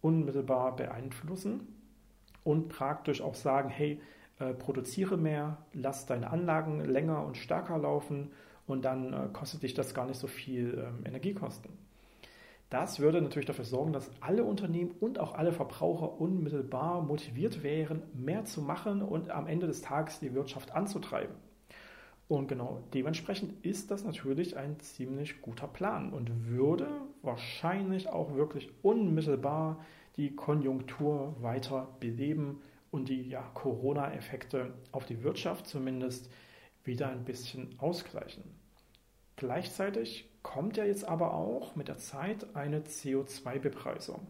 unmittelbar 0.00 0.76
beeinflussen 0.76 1.74
und 2.44 2.68
praktisch 2.68 3.20
auch 3.20 3.34
sagen, 3.34 3.70
hey, 3.70 4.00
äh, 4.38 4.52
produziere 4.52 5.16
mehr, 5.16 5.58
lass 5.72 6.06
deine 6.06 6.30
Anlagen 6.30 6.80
länger 6.84 7.24
und 7.24 7.36
stärker 7.36 7.78
laufen 7.78 8.30
und 8.68 8.84
dann 8.84 9.12
äh, 9.12 9.28
kostet 9.32 9.64
dich 9.64 9.74
das 9.74 9.94
gar 9.94 10.06
nicht 10.06 10.20
so 10.20 10.28
viel 10.28 10.86
ähm, 10.86 11.04
Energiekosten. 11.04 11.72
Das 12.70 13.00
würde 13.00 13.22
natürlich 13.22 13.46
dafür 13.46 13.64
sorgen, 13.64 13.94
dass 13.94 14.10
alle 14.20 14.44
Unternehmen 14.44 14.90
und 15.00 15.18
auch 15.18 15.34
alle 15.34 15.52
Verbraucher 15.52 16.20
unmittelbar 16.20 17.00
motiviert 17.00 17.62
wären, 17.62 18.02
mehr 18.12 18.44
zu 18.44 18.60
machen 18.60 19.00
und 19.00 19.30
am 19.30 19.46
Ende 19.46 19.66
des 19.66 19.80
Tages 19.80 20.20
die 20.20 20.34
Wirtschaft 20.34 20.72
anzutreiben. 20.72 21.34
Und 22.28 22.46
genau 22.46 22.82
dementsprechend 22.92 23.64
ist 23.64 23.90
das 23.90 24.04
natürlich 24.04 24.58
ein 24.58 24.78
ziemlich 24.80 25.40
guter 25.40 25.66
Plan 25.66 26.12
und 26.12 26.46
würde 26.46 26.88
wahrscheinlich 27.22 28.10
auch 28.10 28.34
wirklich 28.34 28.68
unmittelbar 28.82 29.82
die 30.18 30.36
Konjunktur 30.36 31.36
weiter 31.40 31.88
beleben 32.00 32.60
und 32.90 33.08
die 33.08 33.30
ja, 33.30 33.40
Corona-Effekte 33.54 34.74
auf 34.92 35.06
die 35.06 35.22
Wirtschaft 35.22 35.66
zumindest 35.66 36.30
wieder 36.84 37.08
ein 37.08 37.24
bisschen 37.24 37.78
ausgleichen. 37.78 38.57
Gleichzeitig 39.38 40.28
kommt 40.42 40.76
ja 40.76 40.84
jetzt 40.84 41.04
aber 41.04 41.32
auch 41.32 41.76
mit 41.76 41.86
der 41.86 41.98
Zeit 41.98 42.56
eine 42.56 42.80
CO2-Bepreisung. 42.80 44.26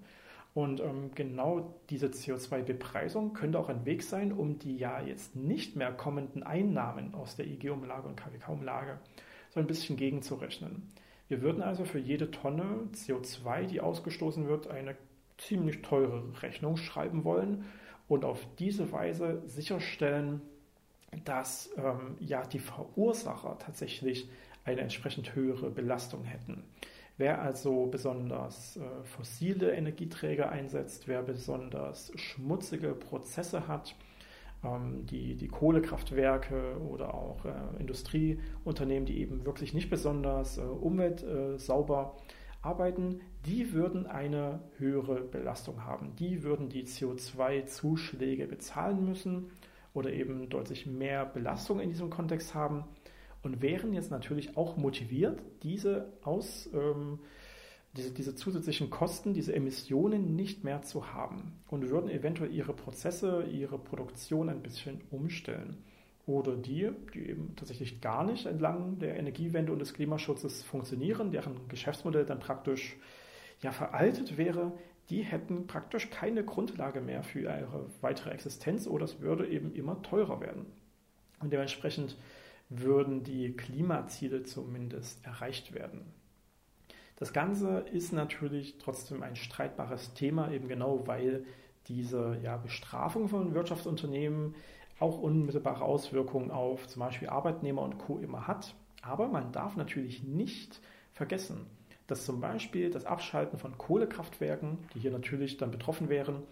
Und 0.52 0.80
ähm, 0.80 1.12
genau 1.14 1.74
diese 1.88 2.08
CO2-Bepreisung 2.08 3.32
könnte 3.32 3.58
auch 3.58 3.70
ein 3.70 3.86
Weg 3.86 4.02
sein, 4.02 4.32
um 4.32 4.58
die 4.58 4.76
ja 4.76 5.00
jetzt 5.00 5.34
nicht 5.34 5.76
mehr 5.76 5.92
kommenden 5.92 6.42
Einnahmen 6.42 7.14
aus 7.14 7.36
der 7.36 7.46
IG-Umlage 7.46 8.06
und 8.06 8.16
KWK-Umlage 8.16 8.98
so 9.48 9.60
ein 9.60 9.66
bisschen 9.66 9.96
gegenzurechnen. 9.96 10.92
Wir 11.28 11.40
würden 11.40 11.62
also 11.62 11.86
für 11.86 11.98
jede 11.98 12.30
Tonne 12.30 12.90
CO2, 12.92 13.64
die 13.64 13.80
ausgestoßen 13.80 14.46
wird, 14.46 14.68
eine 14.68 14.94
ziemlich 15.38 15.80
teure 15.80 16.22
Rechnung 16.42 16.76
schreiben 16.76 17.24
wollen 17.24 17.64
und 18.08 18.26
auf 18.26 18.46
diese 18.58 18.92
Weise 18.92 19.42
sicherstellen, 19.46 20.42
dass 21.24 21.70
ähm, 21.78 22.16
ja 22.20 22.44
die 22.44 22.58
Verursacher 22.58 23.56
tatsächlich 23.58 24.28
eine 24.68 24.82
entsprechend 24.82 25.34
höhere 25.34 25.70
Belastung 25.70 26.24
hätten. 26.24 26.64
Wer 27.16 27.42
also 27.42 27.86
besonders 27.86 28.76
äh, 28.76 29.04
fossile 29.04 29.72
Energieträger 29.72 30.50
einsetzt, 30.50 31.08
wer 31.08 31.22
besonders 31.22 32.12
schmutzige 32.14 32.94
Prozesse 32.94 33.66
hat, 33.66 33.96
ähm, 34.62 35.06
die, 35.06 35.34
die 35.34 35.48
Kohlekraftwerke 35.48 36.76
oder 36.88 37.14
auch 37.14 37.44
äh, 37.44 37.80
Industrieunternehmen, 37.80 39.06
die 39.06 39.20
eben 39.20 39.44
wirklich 39.46 39.74
nicht 39.74 39.90
besonders 39.90 40.58
äh, 40.58 40.60
umweltsauber 40.60 42.16
arbeiten, 42.60 43.20
die 43.46 43.72
würden 43.72 44.06
eine 44.06 44.60
höhere 44.76 45.22
Belastung 45.22 45.84
haben. 45.84 46.14
Die 46.16 46.42
würden 46.42 46.68
die 46.68 46.84
CO2-Zuschläge 46.84 48.46
bezahlen 48.46 49.04
müssen 49.04 49.50
oder 49.94 50.12
eben 50.12 50.50
deutlich 50.50 50.86
mehr 50.86 51.24
Belastung 51.24 51.80
in 51.80 51.88
diesem 51.88 52.10
Kontext 52.10 52.54
haben 52.54 52.84
und 53.42 53.62
wären 53.62 53.92
jetzt 53.92 54.10
natürlich 54.10 54.56
auch 54.56 54.76
motiviert, 54.76 55.42
diese, 55.62 56.12
aus, 56.22 56.68
ähm, 56.72 57.20
diese, 57.96 58.12
diese 58.12 58.34
zusätzlichen 58.34 58.90
Kosten, 58.90 59.32
diese 59.32 59.54
Emissionen 59.54 60.34
nicht 60.36 60.64
mehr 60.64 60.82
zu 60.82 61.12
haben 61.12 61.52
und 61.68 61.88
würden 61.88 62.10
eventuell 62.10 62.52
ihre 62.52 62.72
Prozesse, 62.72 63.44
ihre 63.44 63.78
Produktion 63.78 64.48
ein 64.48 64.62
bisschen 64.62 65.00
umstellen. 65.10 65.78
Oder 66.26 66.56
die, 66.56 66.90
die 67.14 67.30
eben 67.30 67.56
tatsächlich 67.56 68.02
gar 68.02 68.22
nicht 68.22 68.44
entlang 68.44 68.98
der 68.98 69.16
Energiewende 69.16 69.72
und 69.72 69.78
des 69.78 69.94
Klimaschutzes 69.94 70.62
funktionieren, 70.62 71.32
deren 71.32 71.68
Geschäftsmodell 71.68 72.26
dann 72.26 72.38
praktisch 72.38 72.98
ja, 73.62 73.72
veraltet 73.72 74.36
wäre, 74.36 74.72
die 75.08 75.22
hätten 75.22 75.66
praktisch 75.66 76.10
keine 76.10 76.44
Grundlage 76.44 77.00
mehr 77.00 77.22
für 77.22 77.40
ihre 77.40 77.86
weitere 78.02 78.30
Existenz 78.30 78.86
oder 78.86 79.04
es 79.04 79.20
würde 79.20 79.48
eben 79.48 79.74
immer 79.74 80.02
teurer 80.02 80.40
werden. 80.40 80.66
Und 81.40 81.52
dementsprechend 81.52 82.18
würden 82.70 83.22
die 83.22 83.52
Klimaziele 83.56 84.42
zumindest 84.42 85.24
erreicht 85.24 85.74
werden. 85.74 86.12
Das 87.16 87.32
Ganze 87.32 87.78
ist 87.92 88.12
natürlich 88.12 88.78
trotzdem 88.78 89.22
ein 89.22 89.34
streitbares 89.34 90.14
Thema, 90.14 90.52
eben 90.52 90.68
genau 90.68 91.06
weil 91.06 91.44
diese 91.88 92.38
ja, 92.42 92.56
Bestrafung 92.58 93.28
von 93.28 93.54
Wirtschaftsunternehmen 93.54 94.54
auch 95.00 95.18
unmittelbare 95.18 95.84
Auswirkungen 95.84 96.50
auf 96.50 96.86
zum 96.86 97.00
Beispiel 97.00 97.28
Arbeitnehmer 97.28 97.82
und 97.82 97.98
Co. 97.98 98.18
immer 98.18 98.46
hat. 98.46 98.74
Aber 99.02 99.28
man 99.28 99.52
darf 99.52 99.76
natürlich 99.76 100.22
nicht 100.22 100.80
vergessen, 101.12 101.66
dass 102.06 102.24
zum 102.24 102.40
Beispiel 102.40 102.90
das 102.90 103.04
Abschalten 103.04 103.58
von 103.58 103.78
Kohlekraftwerken, 103.78 104.78
die 104.94 105.00
hier 105.00 105.10
natürlich 105.10 105.56
dann 105.56 105.70
betroffen 105.70 106.08
wären, 106.08 106.42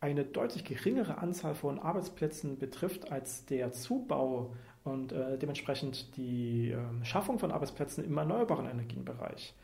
eine 0.00 0.24
deutlich 0.24 0.64
geringere 0.64 1.18
Anzahl 1.18 1.54
von 1.54 1.78
Arbeitsplätzen 1.78 2.58
betrifft 2.58 3.12
als 3.12 3.44
der 3.44 3.72
Zubau 3.72 4.54
und 4.84 5.12
äh, 5.12 5.38
dementsprechend 5.38 6.16
die 6.16 6.70
äh, 6.70 7.04
Schaffung 7.04 7.38
von 7.38 7.52
Arbeitsplätzen 7.52 8.04
im 8.04 8.16
erneuerbaren 8.16 8.66
Energienbereich 8.66 9.54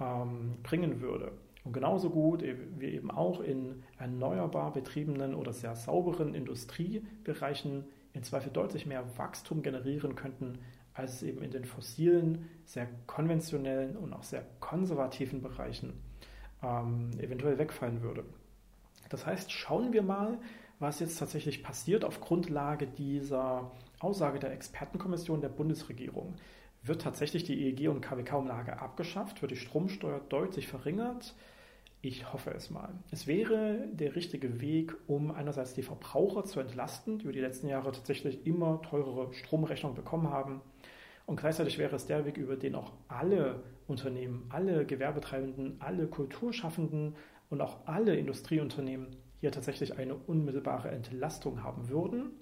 ähm, 0.00 0.56
bringen 0.62 1.00
würde. 1.00 1.32
Und 1.64 1.72
genauso 1.72 2.10
gut 2.10 2.42
wie 2.42 2.86
eben 2.86 3.10
auch 3.10 3.40
in 3.40 3.84
erneuerbar 3.98 4.72
betriebenen 4.72 5.34
oder 5.34 5.52
sehr 5.52 5.76
sauberen 5.76 6.34
Industriebereichen 6.34 7.84
in 8.14 8.22
Zweifel 8.24 8.50
deutlich 8.52 8.84
mehr 8.84 9.04
Wachstum 9.16 9.62
generieren 9.62 10.16
könnten, 10.16 10.58
als 10.94 11.14
es 11.14 11.22
eben 11.22 11.42
in 11.42 11.50
den 11.50 11.64
fossilen, 11.64 12.48
sehr 12.64 12.88
konventionellen 13.06 13.96
und 13.96 14.12
auch 14.12 14.24
sehr 14.24 14.44
konservativen 14.60 15.40
Bereichen 15.40 15.94
ähm, 16.62 17.10
eventuell 17.18 17.58
wegfallen 17.58 18.02
würde. 18.02 18.24
Das 19.08 19.26
heißt, 19.26 19.52
schauen 19.52 19.92
wir 19.92 20.02
mal, 20.02 20.38
was 20.78 21.00
jetzt 21.00 21.18
tatsächlich 21.18 21.62
passiert 21.62 22.04
auf 22.04 22.20
Grundlage 22.20 22.86
dieser 22.86 23.70
Aussage 24.02 24.38
der 24.38 24.52
Expertenkommission 24.52 25.40
der 25.40 25.48
Bundesregierung. 25.48 26.34
Wird 26.82 27.02
tatsächlich 27.02 27.44
die 27.44 27.72
EEG- 27.72 27.88
und 27.88 28.00
KWK-Umlage 28.00 28.80
abgeschafft? 28.80 29.40
Wird 29.40 29.52
die 29.52 29.56
Stromsteuer 29.56 30.20
deutlich 30.28 30.66
verringert? 30.66 31.34
Ich 32.00 32.32
hoffe 32.32 32.50
es 32.50 32.70
mal. 32.70 32.92
Es 33.12 33.28
wäre 33.28 33.86
der 33.92 34.16
richtige 34.16 34.60
Weg, 34.60 34.92
um 35.06 35.30
einerseits 35.30 35.74
die 35.74 35.84
Verbraucher 35.84 36.44
zu 36.44 36.58
entlasten, 36.58 37.18
die 37.18 37.24
über 37.24 37.32
die 37.32 37.40
letzten 37.40 37.68
Jahre 37.68 37.92
tatsächlich 37.92 38.44
immer 38.44 38.82
teurere 38.82 39.32
Stromrechnungen 39.32 39.94
bekommen 39.94 40.28
haben. 40.28 40.60
Und 41.26 41.36
gleichzeitig 41.36 41.78
wäre 41.78 41.94
es 41.94 42.06
der 42.06 42.24
Weg, 42.24 42.36
über 42.36 42.56
den 42.56 42.74
auch 42.74 42.92
alle 43.06 43.62
Unternehmen, 43.86 44.46
alle 44.48 44.84
Gewerbetreibenden, 44.84 45.76
alle 45.80 46.08
Kulturschaffenden 46.08 47.14
und 47.50 47.60
auch 47.60 47.86
alle 47.86 48.16
Industrieunternehmen 48.16 49.14
hier 49.38 49.52
tatsächlich 49.52 49.96
eine 49.96 50.16
unmittelbare 50.16 50.90
Entlastung 50.90 51.62
haben 51.62 51.88
würden 51.88 52.32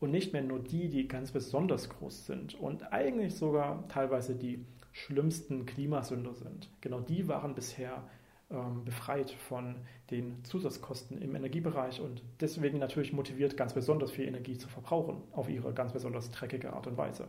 und 0.00 0.10
nicht 0.10 0.32
mehr 0.32 0.42
nur 0.42 0.58
die, 0.58 0.88
die 0.88 1.06
ganz 1.06 1.30
besonders 1.30 1.88
groß 1.88 2.26
sind 2.26 2.54
und 2.54 2.92
eigentlich 2.92 3.34
sogar 3.36 3.86
teilweise 3.88 4.34
die 4.34 4.64
schlimmsten 4.92 5.66
Klimasünder 5.66 6.34
sind. 6.34 6.68
Genau 6.80 7.00
die 7.00 7.28
waren 7.28 7.54
bisher 7.54 8.02
ähm, 8.50 8.84
befreit 8.84 9.30
von 9.30 9.76
den 10.10 10.42
Zusatzkosten 10.44 11.22
im 11.22 11.36
Energiebereich 11.36 12.00
und 12.00 12.22
deswegen 12.40 12.78
natürlich 12.78 13.12
motiviert, 13.12 13.56
ganz 13.56 13.74
besonders 13.74 14.10
viel 14.10 14.26
Energie 14.26 14.58
zu 14.58 14.68
verbrauchen, 14.68 15.22
auf 15.32 15.48
ihre 15.48 15.72
ganz 15.72 15.92
besonders 15.92 16.30
dreckige 16.30 16.72
Art 16.72 16.86
und 16.86 16.96
Weise. 16.96 17.28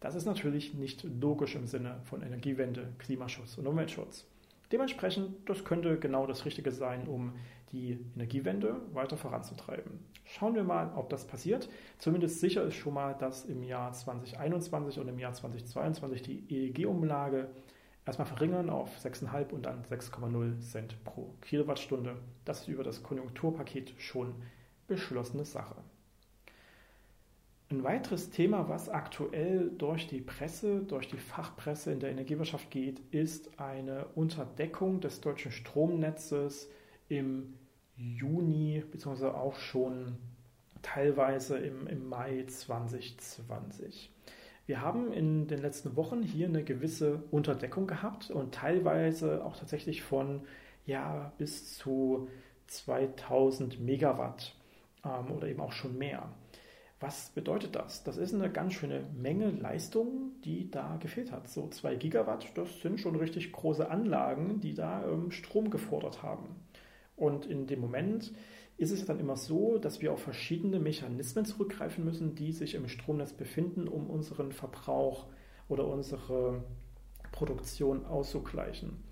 Das 0.00 0.14
ist 0.16 0.26
natürlich 0.26 0.74
nicht 0.74 1.04
logisch 1.04 1.54
im 1.54 1.66
Sinne 1.66 2.00
von 2.04 2.22
Energiewende, 2.22 2.92
Klimaschutz 2.98 3.56
und 3.56 3.66
Umweltschutz. 3.68 4.26
Dementsprechend, 4.72 5.48
das 5.48 5.64
könnte 5.64 5.98
genau 5.98 6.26
das 6.26 6.46
Richtige 6.46 6.72
sein, 6.72 7.06
um 7.06 7.34
die 7.72 7.98
Energiewende 8.14 8.80
weiter 8.92 9.18
voranzutreiben. 9.18 10.00
Schauen 10.24 10.54
wir 10.54 10.64
mal, 10.64 10.92
ob 10.96 11.10
das 11.10 11.26
passiert. 11.26 11.68
Zumindest 11.98 12.40
sicher 12.40 12.64
ist 12.64 12.76
schon 12.76 12.94
mal, 12.94 13.14
dass 13.14 13.44
im 13.44 13.62
Jahr 13.62 13.92
2021 13.92 14.98
und 14.98 15.08
im 15.08 15.18
Jahr 15.18 15.34
2022 15.34 16.22
die 16.22 16.44
EEG-Umlage 16.48 17.50
erstmal 18.06 18.26
verringern 18.26 18.70
auf 18.70 18.98
6,5 18.98 19.50
und 19.52 19.66
dann 19.66 19.84
6,0 19.84 20.60
Cent 20.60 21.04
pro 21.04 21.34
Kilowattstunde. 21.42 22.16
Das 22.44 22.62
ist 22.62 22.68
über 22.68 22.82
das 22.82 23.02
Konjunkturpaket 23.02 23.94
schon 23.98 24.34
beschlossene 24.86 25.44
Sache. 25.44 25.76
Ein 27.72 27.84
weiteres 27.84 28.28
Thema, 28.28 28.68
was 28.68 28.90
aktuell 28.90 29.70
durch 29.78 30.06
die 30.06 30.20
Presse, 30.20 30.80
durch 30.80 31.08
die 31.08 31.16
Fachpresse 31.16 31.90
in 31.90 32.00
der 32.00 32.10
Energiewirtschaft 32.10 32.70
geht, 32.70 33.00
ist 33.12 33.58
eine 33.58 34.04
Unterdeckung 34.14 35.00
des 35.00 35.22
deutschen 35.22 35.52
Stromnetzes 35.52 36.68
im 37.08 37.54
Juni, 37.96 38.84
beziehungsweise 38.90 39.34
auch 39.34 39.56
schon 39.56 40.18
teilweise 40.82 41.56
im, 41.56 41.86
im 41.86 42.06
Mai 42.10 42.44
2020. 42.46 44.12
Wir 44.66 44.82
haben 44.82 45.10
in 45.10 45.46
den 45.46 45.62
letzten 45.62 45.96
Wochen 45.96 46.22
hier 46.22 46.48
eine 46.48 46.64
gewisse 46.64 47.22
Unterdeckung 47.30 47.86
gehabt 47.86 48.30
und 48.30 48.54
teilweise 48.54 49.42
auch 49.46 49.56
tatsächlich 49.56 50.02
von 50.02 50.42
ja, 50.84 51.32
bis 51.38 51.78
zu 51.78 52.28
2000 52.66 53.80
Megawatt 53.80 54.54
ähm, 55.06 55.30
oder 55.30 55.48
eben 55.48 55.60
auch 55.60 55.72
schon 55.72 55.96
mehr. 55.96 56.28
Was 57.02 57.30
bedeutet 57.30 57.74
das? 57.74 58.04
Das 58.04 58.16
ist 58.16 58.32
eine 58.32 58.48
ganz 58.48 58.74
schöne 58.74 59.02
Menge 59.12 59.50
Leistung, 59.50 60.40
die 60.44 60.70
da 60.70 60.98
gefehlt 61.00 61.32
hat. 61.32 61.48
So 61.48 61.66
2 61.66 61.96
Gigawatt, 61.96 62.46
das 62.54 62.80
sind 62.80 63.00
schon 63.00 63.16
richtig 63.16 63.50
große 63.50 63.90
Anlagen, 63.90 64.60
die 64.60 64.72
da 64.72 65.04
ähm, 65.04 65.32
Strom 65.32 65.70
gefordert 65.70 66.22
haben. 66.22 66.46
Und 67.16 67.44
in 67.44 67.66
dem 67.66 67.80
Moment 67.80 68.32
ist 68.76 68.92
es 68.92 69.04
dann 69.04 69.18
immer 69.18 69.36
so, 69.36 69.78
dass 69.78 70.00
wir 70.00 70.12
auf 70.12 70.22
verschiedene 70.22 70.78
Mechanismen 70.78 71.44
zurückgreifen 71.44 72.04
müssen, 72.04 72.36
die 72.36 72.52
sich 72.52 72.76
im 72.76 72.86
Stromnetz 72.86 73.32
befinden, 73.32 73.88
um 73.88 74.08
unseren 74.08 74.52
Verbrauch 74.52 75.26
oder 75.68 75.88
unsere 75.88 76.62
Produktion 77.32 78.06
auszugleichen. 78.06 79.02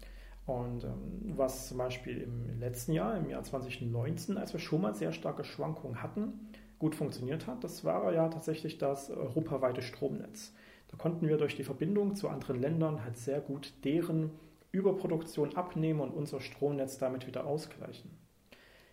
Und 0.46 0.84
ähm, 0.84 1.34
was 1.36 1.66
zum 1.66 1.78
Beispiel 1.78 2.18
im 2.18 2.60
letzten 2.60 2.92
Jahr, 2.92 3.16
im 3.16 3.28
Jahr 3.28 3.42
2019, 3.42 4.38
als 4.38 4.52
wir 4.52 4.60
schon 4.60 4.80
mal 4.80 4.94
sehr 4.94 5.12
starke 5.12 5.42
Schwankungen 5.42 6.04
hatten, 6.04 6.50
gut 6.80 6.96
funktioniert 6.96 7.46
hat, 7.46 7.62
das 7.62 7.84
war 7.84 8.12
ja 8.12 8.28
tatsächlich 8.28 8.78
das 8.78 9.10
europaweite 9.10 9.82
Stromnetz. 9.82 10.52
Da 10.88 10.96
konnten 10.96 11.28
wir 11.28 11.36
durch 11.36 11.54
die 11.54 11.62
Verbindung 11.62 12.16
zu 12.16 12.28
anderen 12.28 12.60
Ländern 12.60 13.04
halt 13.04 13.16
sehr 13.16 13.40
gut 13.40 13.72
deren 13.84 14.32
Überproduktion 14.72 15.54
abnehmen 15.54 16.00
und 16.00 16.10
unser 16.10 16.40
Stromnetz 16.40 16.98
damit 16.98 17.26
wieder 17.28 17.46
ausgleichen. 17.46 18.10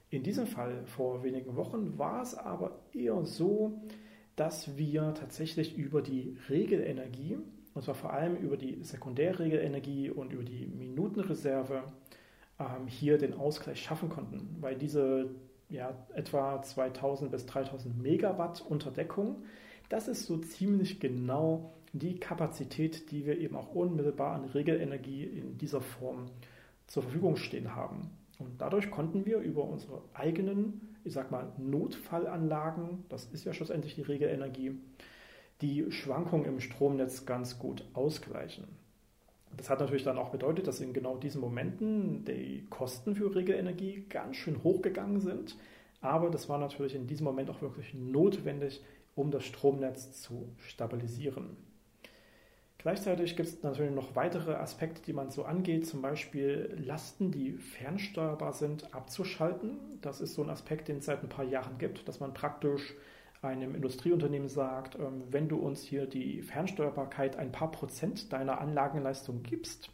In 0.10 0.22
diesem 0.22 0.48
Fall 0.48 0.86
vor 0.86 1.24
wenigen 1.24 1.56
Wochen 1.56 1.98
war 1.98 2.22
es 2.22 2.36
aber 2.36 2.80
eher 2.94 3.26
so, 3.26 3.82
dass 4.36 4.78
wir 4.78 5.14
tatsächlich 5.14 5.78
über 5.78 6.02
die 6.02 6.38
Regelenergie, 6.50 7.38
und 7.74 7.84
zwar 7.84 7.96
vor 7.96 8.14
allem 8.14 8.36
über 8.36 8.58
die 8.58 8.84
Sekundärregelenergie 8.84 10.12
und 10.12 10.34
über 10.34 10.44
die 10.44 10.68
Minutenreserve, 10.68 11.84
ähm, 12.60 12.88
hier 12.88 13.18
den 13.18 13.34
Ausgleich 13.34 13.82
schaffen 13.82 14.10
konnten, 14.10 14.58
weil 14.60 14.76
diese 14.76 15.30
ja, 15.70 15.94
etwa 16.14 16.62
2000 16.62 17.32
bis 17.32 17.46
3000 17.46 18.02
Megawatt 18.02 18.62
Unterdeckung, 18.62 19.44
das 19.90 20.08
ist 20.08 20.26
so 20.26 20.38
ziemlich 20.38 21.00
genau 21.00 21.74
die 21.94 22.20
Kapazität, 22.20 23.12
die 23.12 23.26
wir 23.26 23.38
eben 23.38 23.56
auch 23.56 23.74
unmittelbar 23.74 24.36
an 24.36 24.46
Regelenergie 24.46 25.24
in 25.24 25.58
dieser 25.58 25.82
Form 25.82 26.26
zur 26.88 27.04
Verfügung 27.04 27.38
stehen 27.38 27.76
haben. 27.76 28.10
Und 28.40 28.62
dadurch 28.62 28.92
konnten 28.92 29.26
wir 29.26 29.40
über 29.40 29.64
unsere 29.64 30.02
eigenen, 30.14 30.96
ich 31.04 31.14
sag 31.14 31.32
mal, 31.32 31.52
Notfallanlagen, 31.58 33.06
das 33.10 33.26
ist 33.26 33.46
ja 33.46 33.54
schlussendlich 33.54 33.96
die 33.96 34.04
Regelenergie, 34.04 34.80
die 35.62 35.92
Schwankungen 35.92 36.46
im 36.46 36.60
Stromnetz 36.60 37.26
ganz 37.26 37.58
gut 37.58 37.84
ausgleichen. 37.94 38.68
Das 39.58 39.70
hat 39.70 39.80
natürlich 39.80 40.04
dann 40.04 40.18
auch 40.18 40.30
bedeutet, 40.30 40.68
dass 40.68 40.80
in 40.80 40.94
genau 40.94 41.18
diesen 41.18 41.42
Momenten 41.42 42.24
die 42.26 42.66
Kosten 42.70 43.16
für 43.16 43.36
Regelenergie 43.36 44.06
ganz 44.08 44.38
schön 44.38 44.64
hochgegangen 44.64 45.20
sind. 45.20 45.58
Aber 46.00 46.30
das 46.30 46.48
war 46.48 46.60
natürlich 46.60 46.96
in 46.96 47.08
diesem 47.08 47.26
Moment 47.26 47.50
auch 47.50 47.62
wirklich 47.62 47.94
notwendig, 47.94 48.84
um 49.16 49.32
das 49.32 49.46
Stromnetz 49.46 50.22
zu 50.22 50.48
stabilisieren. 50.60 51.58
Gleichzeitig 52.78 53.36
gibt 53.36 53.50
es 53.50 53.64
natürlich 53.64 53.94
noch 53.94 54.16
weitere 54.16 54.54
Aspekte, 54.54 55.02
die 55.02 55.14
man 55.14 55.32
so 55.32 55.44
angeht, 55.44 55.88
zum 55.88 56.02
Beispiel 56.02 56.78
Lasten, 56.86 57.32
die 57.32 57.54
fernsteuerbar 57.54 58.54
sind, 58.54 58.94
abzuschalten. 58.94 59.80
Das 60.02 60.22
ist 60.22 60.36
so 60.36 60.44
ein 60.44 60.50
Aspekt, 60.52 60.88
den 60.88 61.00
es 61.00 61.06
seit 61.06 61.24
ein 61.24 61.30
paar 61.30 61.46
Jahren 61.46 61.80
gibt, 61.80 62.08
dass 62.08 62.20
man 62.20 62.36
praktisch 62.36 62.96
einem 63.42 63.76
Industrieunternehmen 63.76 64.48
sagt, 64.48 64.96
ähm, 64.96 65.24
wenn 65.30 65.48
du 65.48 65.58
uns 65.58 65.84
hier 65.84 66.08
die 66.08 66.42
Fernsteuerbarkeit 66.42 67.38
ein 67.38 67.52
paar 67.52 67.72
Prozent 67.72 68.34
deiner 68.34 68.60
Anlagenleistung 68.60 69.44
gibst, 69.44 69.92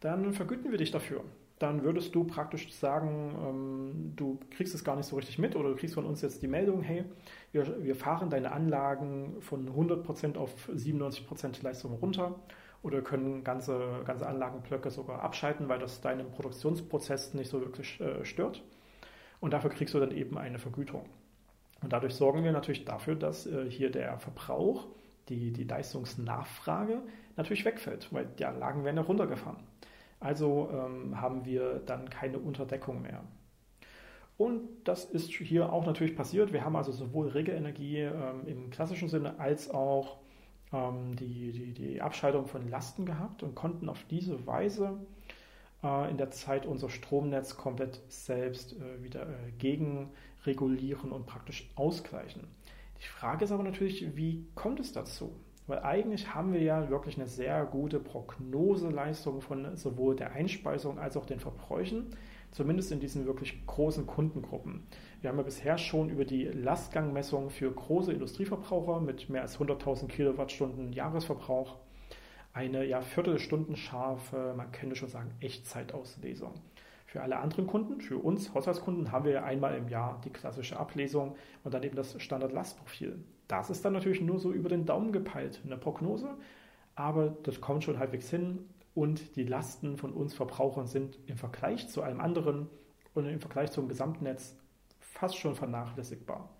dann 0.00 0.32
vergüten 0.32 0.70
wir 0.70 0.78
dich 0.78 0.90
dafür 0.90 1.24
dann 1.58 1.82
würdest 1.84 2.14
du 2.14 2.24
praktisch 2.24 2.72
sagen, 2.72 3.34
ähm, 3.40 4.12
du 4.14 4.38
kriegst 4.50 4.74
es 4.74 4.84
gar 4.84 4.96
nicht 4.96 5.06
so 5.06 5.16
richtig 5.16 5.38
mit 5.38 5.56
oder 5.56 5.70
du 5.70 5.76
kriegst 5.76 5.94
von 5.94 6.04
uns 6.04 6.20
jetzt 6.20 6.42
die 6.42 6.48
Meldung, 6.48 6.82
hey, 6.82 7.04
wir, 7.52 7.96
fahren 7.96 8.28
deine 8.28 8.52
Anlagen 8.52 9.40
von 9.40 9.70
100% 9.70 10.36
auf 10.36 10.68
97% 10.68 11.62
Leistung 11.62 11.94
runter 11.94 12.34
oder 12.82 13.00
können 13.00 13.42
ganze, 13.42 14.02
ganze 14.04 14.26
Anlagenblöcke 14.26 14.90
sogar 14.90 15.22
abschalten, 15.22 15.68
weil 15.68 15.78
das 15.78 16.02
deinen 16.02 16.30
Produktionsprozess 16.30 17.32
nicht 17.32 17.48
so 17.48 17.60
wirklich 17.60 18.00
äh, 18.00 18.24
stört. 18.24 18.62
Und 19.40 19.52
dafür 19.54 19.70
kriegst 19.70 19.94
du 19.94 20.00
dann 20.00 20.10
eben 20.12 20.36
eine 20.36 20.58
Vergütung. 20.58 21.06
Und 21.82 21.92
dadurch 21.92 22.14
sorgen 22.14 22.44
wir 22.44 22.52
natürlich 22.52 22.84
dafür, 22.84 23.14
dass 23.14 23.46
äh, 23.46 23.70
hier 23.70 23.90
der 23.90 24.18
Verbrauch, 24.18 24.86
die, 25.28 25.52
die 25.52 25.64
Leistungsnachfrage 25.64 27.02
natürlich 27.36 27.64
wegfällt, 27.64 28.12
weil 28.12 28.26
die 28.38 28.44
Anlagen 28.44 28.84
werden 28.84 28.96
ja 28.96 29.02
runtergefahren. 29.02 29.58
Also 30.20 30.70
ähm, 30.72 31.20
haben 31.20 31.44
wir 31.44 31.82
dann 31.84 32.08
keine 32.08 32.38
Unterdeckung 32.38 33.02
mehr. 33.02 33.22
Und 34.38 34.68
das 34.84 35.04
ist 35.04 35.30
hier 35.30 35.72
auch 35.72 35.86
natürlich 35.86 36.14
passiert. 36.14 36.52
Wir 36.52 36.64
haben 36.64 36.76
also 36.76 36.92
sowohl 36.92 37.28
Regelenergie 37.28 38.00
ähm, 38.00 38.46
im 38.46 38.70
klassischen 38.70 39.08
Sinne 39.08 39.38
als 39.38 39.70
auch 39.70 40.18
ähm, 40.72 41.16
die, 41.16 41.52
die, 41.52 41.72
die, 41.72 42.02
Abschaltung 42.02 42.46
von 42.46 42.68
Lasten 42.68 43.06
gehabt 43.06 43.42
und 43.42 43.54
konnten 43.54 43.88
auf 43.88 44.04
diese 44.10 44.46
Weise 44.46 44.98
äh, 45.82 46.10
in 46.10 46.18
der 46.18 46.30
Zeit 46.30 46.66
unser 46.66 46.90
Stromnetz 46.90 47.56
komplett 47.56 48.00
selbst 48.08 48.74
äh, 48.74 49.02
wieder 49.02 49.22
äh, 49.22 49.52
gegenregulieren 50.46 51.12
und 51.12 51.26
praktisch 51.26 51.68
ausgleichen. 51.74 52.46
Die 53.00 53.06
Frage 53.06 53.44
ist 53.44 53.52
aber 53.52 53.62
natürlich, 53.62 54.16
wie 54.16 54.46
kommt 54.54 54.80
es 54.80 54.92
dazu? 54.92 55.34
Weil 55.66 55.80
eigentlich 55.80 56.34
haben 56.34 56.52
wir 56.52 56.62
ja 56.62 56.88
wirklich 56.90 57.16
eine 57.16 57.26
sehr 57.26 57.64
gute 57.66 57.98
Prognoseleistung 57.98 59.40
von 59.40 59.76
sowohl 59.76 60.14
der 60.14 60.32
Einspeisung 60.32 60.98
als 60.98 61.16
auch 61.16 61.26
den 61.26 61.40
Verbräuchen, 61.40 62.06
zumindest 62.52 62.92
in 62.92 63.00
diesen 63.00 63.26
wirklich 63.26 63.66
großen 63.66 64.06
Kundengruppen. 64.06 64.86
Wir 65.20 65.30
haben 65.30 65.38
ja 65.38 65.42
bisher 65.42 65.76
schon 65.76 66.08
über 66.08 66.24
die 66.24 66.44
Lastgangmessung 66.44 67.50
für 67.50 67.70
große 67.70 68.12
Industrieverbraucher 68.12 69.00
mit 69.00 69.28
mehr 69.28 69.42
als 69.42 69.58
100.000 69.58 70.06
Kilowattstunden 70.06 70.92
Jahresverbrauch 70.92 71.78
eine 72.52 72.86
ja 72.86 73.02
viertelstundenscharfe, 73.02 74.54
man 74.56 74.72
könnte 74.72 74.96
schon 74.96 75.10
sagen, 75.10 75.30
Echtzeitauslesung. 75.40 76.54
Für 77.16 77.22
alle 77.22 77.38
anderen 77.38 77.66
Kunden, 77.66 78.02
für 78.02 78.18
uns 78.18 78.52
Haushaltskunden, 78.52 79.10
haben 79.10 79.24
wir 79.24 79.42
einmal 79.42 79.74
im 79.74 79.88
Jahr 79.88 80.20
die 80.22 80.28
klassische 80.28 80.78
Ablesung 80.78 81.34
und 81.64 81.72
dann 81.72 81.82
eben 81.82 81.96
das 81.96 82.20
Standardlastprofil. 82.20 83.24
Das 83.48 83.70
ist 83.70 83.82
dann 83.86 83.94
natürlich 83.94 84.20
nur 84.20 84.38
so 84.38 84.52
über 84.52 84.68
den 84.68 84.84
Daumen 84.84 85.12
gepeilt, 85.12 85.62
eine 85.64 85.78
Prognose, 85.78 86.28
aber 86.94 87.34
das 87.44 87.62
kommt 87.62 87.84
schon 87.84 87.98
halbwegs 87.98 88.28
hin 88.28 88.68
und 88.94 89.34
die 89.36 89.44
Lasten 89.44 89.96
von 89.96 90.12
uns 90.12 90.34
Verbrauchern 90.34 90.86
sind 90.86 91.18
im 91.26 91.38
Vergleich 91.38 91.88
zu 91.88 92.02
allem 92.02 92.20
anderen 92.20 92.68
und 93.14 93.24
im 93.24 93.40
Vergleich 93.40 93.70
zum 93.70 93.88
Gesamtnetz 93.88 94.54
fast 95.00 95.38
schon 95.38 95.54
vernachlässigbar. 95.54 96.50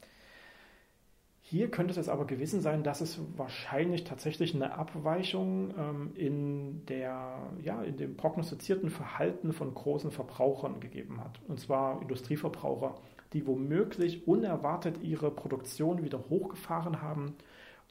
Hier 1.48 1.70
könnte 1.70 1.98
es 2.00 2.09
aber 2.09 2.24
gewesen 2.24 2.61
sein, 2.61 2.82
dass 2.82 3.00
es 3.00 3.20
wahrscheinlich 3.37 4.02
tatsächlich 4.02 4.52
eine 4.52 4.74
Abweichung 4.74 5.72
ähm, 5.78 6.11
in, 6.16 6.85
der, 6.87 7.38
ja, 7.62 7.85
in 7.85 7.96
dem 7.96 8.16
prognostizierten 8.16 8.90
Verhalten 8.90 9.52
von 9.52 9.72
großen 9.72 10.11
Verbrauchern 10.11 10.80
gegeben 10.80 11.20
hat. 11.20 11.38
Und 11.46 11.61
zwar 11.61 12.02
Industrieverbraucher, 12.02 12.96
die 13.32 13.46
womöglich 13.46 14.26
unerwartet 14.26 15.00
ihre 15.04 15.30
Produktion 15.30 16.02
wieder 16.02 16.18
hochgefahren 16.28 17.00
haben 17.00 17.37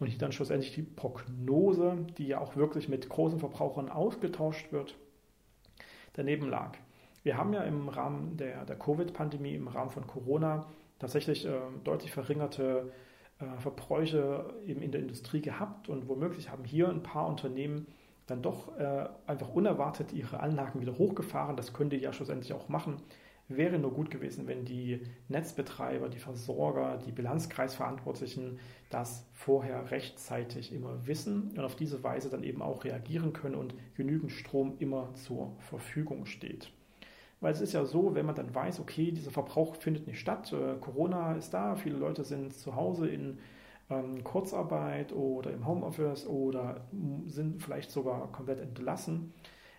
und 0.02 0.08
hier 0.08 0.20
dann 0.20 0.34
schlussendlich 0.34 0.76
die 0.76 0.82
Prognose, 0.82 2.06
die 2.18 2.28
ja 2.28 2.42
auch 2.42 2.58
wirklich 2.58 2.90
mit 2.90 3.08
großen 3.08 3.40
Verbrauchern 3.40 3.88
ausgetauscht 3.88 4.74
wird, 4.74 4.98
daneben 6.12 6.50
lag. 6.50 6.78
Wir 7.24 7.38
haben 7.38 7.54
ja 7.54 7.64
im 7.64 7.88
Rahmen 7.88 8.36
der, 8.36 8.66
der 8.66 8.76
Covid-Pandemie, 8.76 9.56
im 9.56 9.70
Rahmen 9.70 9.92
von 9.92 10.06
Corona, 10.08 10.66
tatsächlich 11.00 11.46
äh, 11.46 11.54
deutlich 11.86 12.12
verringerte 12.12 12.92
äh, 13.40 13.60
Verbräuche 13.60 14.54
eben 14.66 14.82
in 14.82 14.92
der 14.92 15.02
Industrie 15.02 15.42
gehabt 15.42 15.90
und 15.90 16.08
womöglich 16.08 16.50
haben 16.50 16.64
hier 16.64 16.90
ein 16.90 17.04
paar 17.04 17.28
Unternehmen 17.28 17.88
dann 18.28 18.42
doch 18.42 18.78
äh, 18.78 19.08
einfach 19.28 19.50
unerwartet 19.54 20.14
ihre 20.14 20.40
Anlagen 20.40 20.82
wieder 20.82 20.98
hochgefahren. 20.98 21.56
Das 21.56 21.74
könnte 21.74 21.96
ja 21.96 22.12
schlussendlich 22.14 22.54
auch 22.54 22.70
machen. 22.70 22.98
Wäre 23.48 23.78
nur 23.78 23.94
gut 23.94 24.10
gewesen, 24.10 24.48
wenn 24.48 24.66
die 24.66 25.02
Netzbetreiber, 25.28 26.10
die 26.10 26.18
Versorger, 26.18 26.98
die 27.06 27.12
Bilanzkreisverantwortlichen 27.12 28.58
das 28.90 29.28
vorher 29.34 29.92
rechtzeitig 29.92 30.74
immer 30.74 31.06
wissen 31.06 31.52
und 31.52 31.60
auf 31.60 31.76
diese 31.76 32.02
Weise 32.04 32.32
dann 32.32 32.44
eben 32.44 32.64
auch 32.64 32.84
reagieren 32.86 33.34
können 33.34 33.56
und 33.56 33.76
genügend 33.96 34.32
Strom 34.32 34.78
immer 34.80 35.14
zur 35.14 35.56
Verfügung 35.60 36.26
steht. 36.26 36.72
Weil 37.42 37.52
es 37.54 37.62
ist 37.62 37.74
ja 37.74 37.86
so, 37.86 38.16
wenn 38.16 38.26
man 38.26 38.36
dann 38.36 38.54
weiß, 38.54 38.80
okay, 38.80 39.12
dieser 39.12 39.32
Verbrauch 39.32 39.76
findet 39.76 40.08
nicht 40.08 40.20
statt, 40.20 40.54
äh, 40.54 40.76
Corona 40.80 41.34
ist 41.34 41.54
da, 41.54 41.76
viele 41.76 41.98
Leute 41.98 42.24
sind 42.24 42.54
zu 42.54 42.76
Hause 42.76 43.08
in 43.08 43.40
ähm, 43.90 44.24
Kurzarbeit 44.24 45.14
oder 45.14 45.52
im 45.52 45.68
Homeoffice 45.68 46.28
oder 46.28 46.88
sind 47.28 47.62
vielleicht 47.62 47.92
sogar 47.92 48.32
komplett 48.32 48.60
entlassen, 48.60 49.34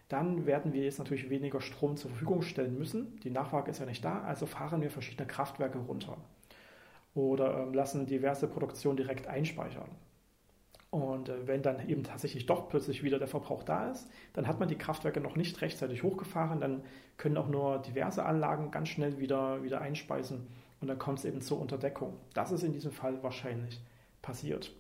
dann 0.08 0.46
werden 0.46 0.72
wir 0.72 0.84
jetzt 0.84 0.98
natürlich 0.98 1.30
weniger 1.30 1.60
Strom 1.60 1.96
zur 1.96 2.10
Verfügung 2.10 2.42
stellen 2.42 2.78
müssen. 2.78 3.18
Die 3.24 3.30
Nachfrage 3.30 3.70
ist 3.70 3.80
ja 3.80 3.86
nicht 3.86 4.04
da, 4.04 4.22
also 4.22 4.46
fahren 4.46 4.80
wir 4.80 4.90
verschiedene 4.90 5.26
Kraftwerke 5.26 5.78
runter 5.78 6.16
oder 7.14 7.62
ähm, 7.62 7.74
lassen 7.74 8.06
diverse 8.06 8.46
Produktionen 8.46 8.96
direkt 8.96 9.26
einspeichern. 9.26 9.88
Und 10.90 11.28
äh, 11.28 11.46
wenn 11.46 11.62
dann 11.62 11.88
eben 11.88 12.04
tatsächlich 12.04 12.46
doch 12.46 12.68
plötzlich 12.68 13.02
wieder 13.02 13.18
der 13.18 13.28
Verbrauch 13.28 13.62
da 13.62 13.90
ist, 13.90 14.08
dann 14.32 14.46
hat 14.46 14.60
man 14.60 14.68
die 14.68 14.78
Kraftwerke 14.78 15.20
noch 15.20 15.36
nicht 15.36 15.60
rechtzeitig 15.60 16.02
hochgefahren, 16.02 16.60
dann 16.60 16.82
können 17.16 17.36
auch 17.36 17.48
nur 17.48 17.78
diverse 17.78 18.24
Anlagen 18.24 18.70
ganz 18.70 18.88
schnell 18.88 19.18
wieder, 19.18 19.62
wieder 19.62 19.80
einspeisen 19.80 20.46
und 20.80 20.88
dann 20.88 20.98
kommt 20.98 21.18
es 21.18 21.24
eben 21.24 21.40
zur 21.40 21.60
Unterdeckung. 21.60 22.14
Das 22.34 22.52
ist 22.52 22.62
in 22.62 22.72
diesem 22.72 22.92
Fall 22.92 23.22
wahrscheinlich 23.22 23.80
passiert. 24.22 24.72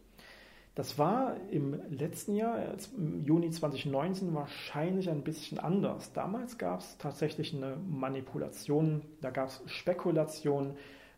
Das 0.76 0.98
war 0.98 1.36
im 1.50 1.80
letzten 1.88 2.36
Jahr, 2.36 2.58
im 2.98 3.24
Juni 3.24 3.50
2019, 3.50 4.34
wahrscheinlich 4.34 5.08
ein 5.08 5.24
bisschen 5.24 5.58
anders. 5.58 6.12
Damals 6.12 6.58
gab 6.58 6.80
es 6.80 6.98
tatsächlich 6.98 7.54
eine 7.54 7.76
Manipulation, 7.88 9.00
da 9.22 9.30
gab 9.30 9.48
es 9.48 9.62
Spekulationen 9.64 10.76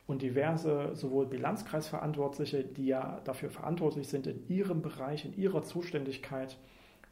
und 0.08 0.22
diverse 0.22 0.96
sowohl 0.96 1.26
Bilanzkreisverantwortliche, 1.26 2.64
die 2.64 2.86
ja 2.86 3.20
dafür 3.24 3.50
verantwortlich 3.50 4.08
sind, 4.08 4.26
in 4.26 4.48
ihrem 4.48 4.80
Bereich, 4.80 5.26
in 5.26 5.36
ihrer 5.36 5.62
Zuständigkeit 5.62 6.56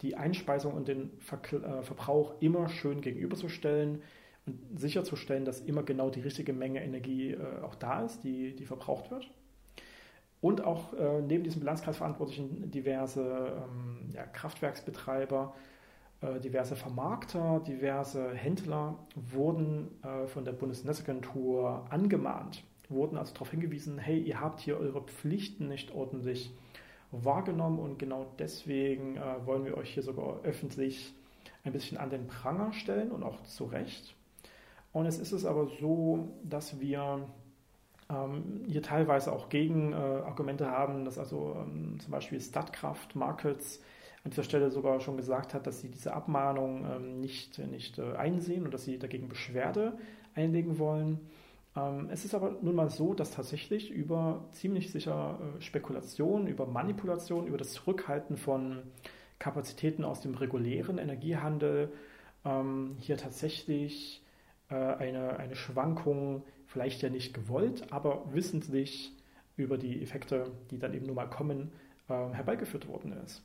die 0.00 0.16
Einspeisung 0.16 0.72
und 0.72 0.88
den 0.88 1.11
äh, 1.20 1.82
Verbrauch 1.82 2.40
immer 2.40 2.70
schön 2.70 3.02
gegenüberzustellen 3.02 4.02
und 4.46 4.80
sicherzustellen, 4.80 5.44
dass 5.44 5.61
immer 5.61 5.82
genau 5.82 6.09
die 6.09 6.20
richtige 6.20 6.54
Menge 6.54 6.82
Energie 6.82 7.32
äh, 7.32 7.61
auch 7.62 7.74
da 7.74 8.02
ist, 8.02 8.24
die, 8.24 8.56
die 8.56 8.64
verbraucht 8.64 9.11
wird. 9.11 9.30
Und 10.40 10.64
auch 10.64 10.94
äh, 10.94 11.20
neben 11.20 11.44
diesem 11.44 11.61
Bilanzkreisverantwortlichen 11.61 12.70
diverse 12.70 13.62
ähm, 13.62 14.11
ja, 14.14 14.24
Kraftwerksbetreiber, 14.24 15.54
diverse 16.42 16.76
Vermarkter, 16.76 17.61
diverse 17.66 18.32
Händler 18.32 18.98
wurden 19.14 20.00
von 20.28 20.46
der 20.46 20.52
Bundesnetzagentur 20.52 21.85
angemahnt, 21.90 22.64
wurden 22.88 23.16
also 23.16 23.33
darauf 23.33 23.51
hingewiesen, 23.51 23.99
hey, 23.99 24.18
ihr 24.18 24.40
habt 24.40 24.61
hier 24.61 24.79
eure 24.79 25.03
Pflichten 25.03 25.68
nicht 25.68 25.92
ordentlich 25.92 26.51
wahrgenommen 27.11 27.79
und 27.79 27.99
genau 27.99 28.27
deswegen 28.38 29.16
äh, 29.16 29.46
wollen 29.46 29.64
wir 29.64 29.77
euch 29.77 29.94
hier 29.94 30.03
sogar 30.03 30.40
öffentlich 30.42 31.14
ein 31.64 31.72
bisschen 31.72 31.99
an 31.99 32.11
den 32.11 32.27
Pranger 32.27 32.72
stellen 32.72 33.11
und 33.11 33.22
auch 33.22 33.42
zu 33.42 33.64
Recht. 33.64 34.14
Und 34.92 35.07
es 35.07 35.18
ist 35.18 35.33
es 35.33 35.44
aber 35.44 35.66
so, 35.81 36.29
dass 36.42 36.81
wir 36.81 37.27
ähm, 38.09 38.64
hier 38.66 38.83
teilweise 38.83 39.33
auch 39.33 39.49
Gegenargumente 39.49 40.64
äh, 40.64 40.68
haben, 40.68 41.05
dass 41.05 41.18
also 41.18 41.57
ähm, 41.61 41.99
zum 42.01 42.11
Beispiel 42.11 42.40
Statkraft 42.40 43.16
Markets 43.16 43.81
an 44.25 44.31
dieser 44.31 44.44
Stelle 44.44 44.70
sogar 44.70 45.01
schon 45.01 45.16
gesagt 45.16 45.55
hat, 45.55 45.66
dass 45.66 45.81
sie 45.81 45.88
diese 45.88 46.12
Abmahnung 46.14 46.85
ähm, 46.85 47.20
nicht, 47.20 47.59
nicht 47.59 47.99
äh, 47.99 48.14
einsehen 48.16 48.64
und 48.64 48.75
dass 48.75 48.85
sie 48.85 48.99
dagegen 48.99 49.29
Beschwerde 49.29 49.99
einlegen 50.35 50.79
wollen. 50.79 51.20
Ähm, 51.76 52.08
es 52.10 52.24
ist 52.24 52.34
aber 52.34 52.56
nun 52.62 52.74
mal 52.74 52.90
so, 52.90 53.14
dass 53.14 53.30
tatsächlich 53.30 53.90
über 53.90 54.44
ziemlich 54.52 54.90
sicher 54.90 55.38
äh, 55.40 55.60
Spekulation, 55.60 56.46
über 56.46 56.66
Manipulation, 56.66 57.46
über 57.46 57.58
das 57.58 57.72
Zurückhalten 57.72 58.36
von 58.36 58.82
Kapazitäten 59.38 60.04
aus 60.04 60.20
dem 60.22 60.34
regulären 60.34 60.98
Energiehandel 60.98 61.92
ähm, 62.44 62.96
hier 62.98 63.18
tatsächlich 63.18 64.24
äh, 64.70 64.74
eine, 64.74 65.38
eine 65.38 65.56
Schwankung, 65.56 66.42
vielleicht 66.66 67.02
ja 67.02 67.10
nicht 67.10 67.34
gewollt, 67.34 67.92
aber 67.92 68.32
wissentlich 68.32 69.12
über 69.56 69.78
die 69.78 70.02
Effekte, 70.02 70.50
die 70.70 70.78
dann 70.78 70.94
eben 70.94 71.06
nun 71.06 71.16
mal 71.16 71.28
kommen, 71.28 71.72
ähm, 72.08 72.32
herbeigeführt 72.32 72.88
worden 72.88 73.12
ist. 73.24 73.42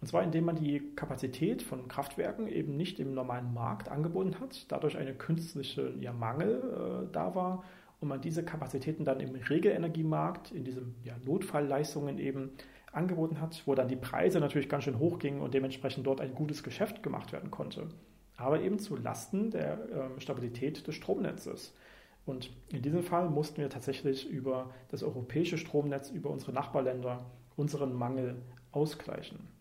Und 0.00 0.06
zwar 0.06 0.22
indem 0.22 0.46
man 0.46 0.56
die 0.56 0.94
Kapazität 0.96 1.62
von 1.62 1.86
Kraftwerken 1.86 2.48
eben 2.48 2.76
nicht 2.76 3.00
im 3.00 3.12
normalen 3.12 3.52
Markt 3.52 3.90
angeboten 3.90 4.40
hat, 4.40 4.70
dadurch 4.72 4.96
eine 4.96 5.14
künstliche 5.14 5.92
ja, 6.00 6.12
Mangel 6.12 7.06
äh, 7.06 7.12
da 7.12 7.34
war 7.34 7.64
und 8.00 8.08
man 8.08 8.20
diese 8.20 8.42
Kapazitäten 8.42 9.04
dann 9.04 9.20
im 9.20 9.34
Regelenergiemarkt, 9.34 10.52
in 10.52 10.64
diesen 10.64 10.94
ja, 11.04 11.14
Notfallleistungen 11.24 12.18
eben 12.18 12.52
angeboten 12.92 13.40
hat, 13.40 13.62
wo 13.66 13.74
dann 13.74 13.88
die 13.88 13.96
Preise 13.96 14.40
natürlich 14.40 14.68
ganz 14.68 14.84
schön 14.84 14.98
hoch 14.98 15.18
gingen 15.18 15.42
und 15.42 15.52
dementsprechend 15.52 16.06
dort 16.06 16.20
ein 16.20 16.34
gutes 16.34 16.62
Geschäft 16.62 17.02
gemacht 17.02 17.32
werden 17.32 17.50
konnte. 17.50 17.88
Aber 18.36 18.62
eben 18.62 18.78
zu 18.78 18.96
Lasten 18.96 19.50
der 19.50 19.78
äh, 19.90 20.20
Stabilität 20.20 20.86
des 20.86 20.94
Stromnetzes. 20.94 21.74
Und 22.24 22.50
in 22.68 22.80
diesem 22.80 23.02
Fall 23.02 23.28
mussten 23.28 23.60
wir 23.60 23.68
tatsächlich 23.68 24.28
über 24.28 24.70
das 24.88 25.02
europäische 25.02 25.58
Stromnetz, 25.58 26.10
über 26.10 26.30
unsere 26.30 26.52
Nachbarländer 26.52 27.26
unseren 27.56 27.92
Mangel 27.92 28.36
ausgleichen. 28.72 29.59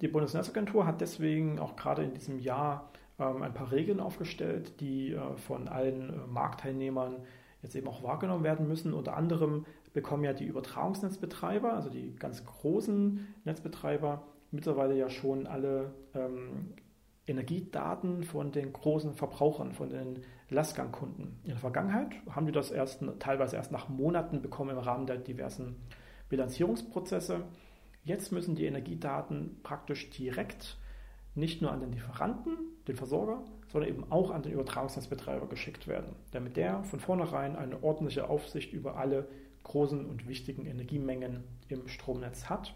Die 0.00 0.08
Bundesnetzagentur 0.08 0.86
hat 0.86 1.00
deswegen 1.00 1.58
auch 1.58 1.76
gerade 1.76 2.04
in 2.04 2.14
diesem 2.14 2.38
Jahr 2.38 2.90
ähm, 3.18 3.42
ein 3.42 3.54
paar 3.54 3.72
Regeln 3.72 4.00
aufgestellt, 4.00 4.80
die 4.80 5.12
äh, 5.12 5.36
von 5.36 5.68
allen 5.68 6.10
äh, 6.10 6.26
Marktteilnehmern 6.28 7.16
jetzt 7.62 7.74
eben 7.74 7.88
auch 7.88 8.02
wahrgenommen 8.02 8.44
werden 8.44 8.68
müssen. 8.68 8.94
Unter 8.94 9.16
anderem 9.16 9.66
bekommen 9.92 10.22
ja 10.22 10.32
die 10.32 10.46
Übertragungsnetzbetreiber, 10.46 11.72
also 11.72 11.90
die 11.90 12.14
ganz 12.14 12.44
großen 12.44 13.26
Netzbetreiber, 13.44 14.22
mittlerweile 14.52 14.96
ja 14.96 15.10
schon 15.10 15.46
alle 15.46 15.92
ähm, 16.14 16.74
Energiedaten 17.26 18.22
von 18.22 18.52
den 18.52 18.72
großen 18.72 19.14
Verbrauchern, 19.14 19.72
von 19.72 19.90
den 19.90 20.20
Lastgangkunden. 20.48 21.40
In 21.42 21.50
der 21.50 21.58
Vergangenheit 21.58 22.12
haben 22.30 22.46
die 22.46 22.52
das 22.52 22.70
erst 22.70 23.04
teilweise 23.18 23.56
erst 23.56 23.72
nach 23.72 23.88
Monaten 23.88 24.40
bekommen 24.40 24.70
im 24.70 24.78
Rahmen 24.78 25.06
der 25.06 25.18
diversen 25.18 25.76
Bilanzierungsprozesse. 26.28 27.42
Jetzt 28.08 28.32
müssen 28.32 28.54
die 28.54 28.64
Energiedaten 28.64 29.60
praktisch 29.62 30.08
direkt 30.08 30.78
nicht 31.34 31.60
nur 31.60 31.72
an 31.72 31.80
den 31.80 31.92
Lieferanten, 31.92 32.56
den 32.88 32.96
Versorger, 32.96 33.44
sondern 33.70 33.90
eben 33.90 34.10
auch 34.10 34.30
an 34.30 34.42
den 34.42 34.52
Übertragungsnetzbetreiber 34.52 35.46
geschickt 35.46 35.86
werden, 35.86 36.16
damit 36.30 36.56
der 36.56 36.82
von 36.84 37.00
vornherein 37.00 37.54
eine 37.54 37.82
ordentliche 37.82 38.30
Aufsicht 38.30 38.72
über 38.72 38.96
alle 38.96 39.28
großen 39.62 40.06
und 40.06 40.26
wichtigen 40.26 40.64
Energiemengen 40.64 41.44
im 41.68 41.86
Stromnetz 41.86 42.48
hat. 42.48 42.74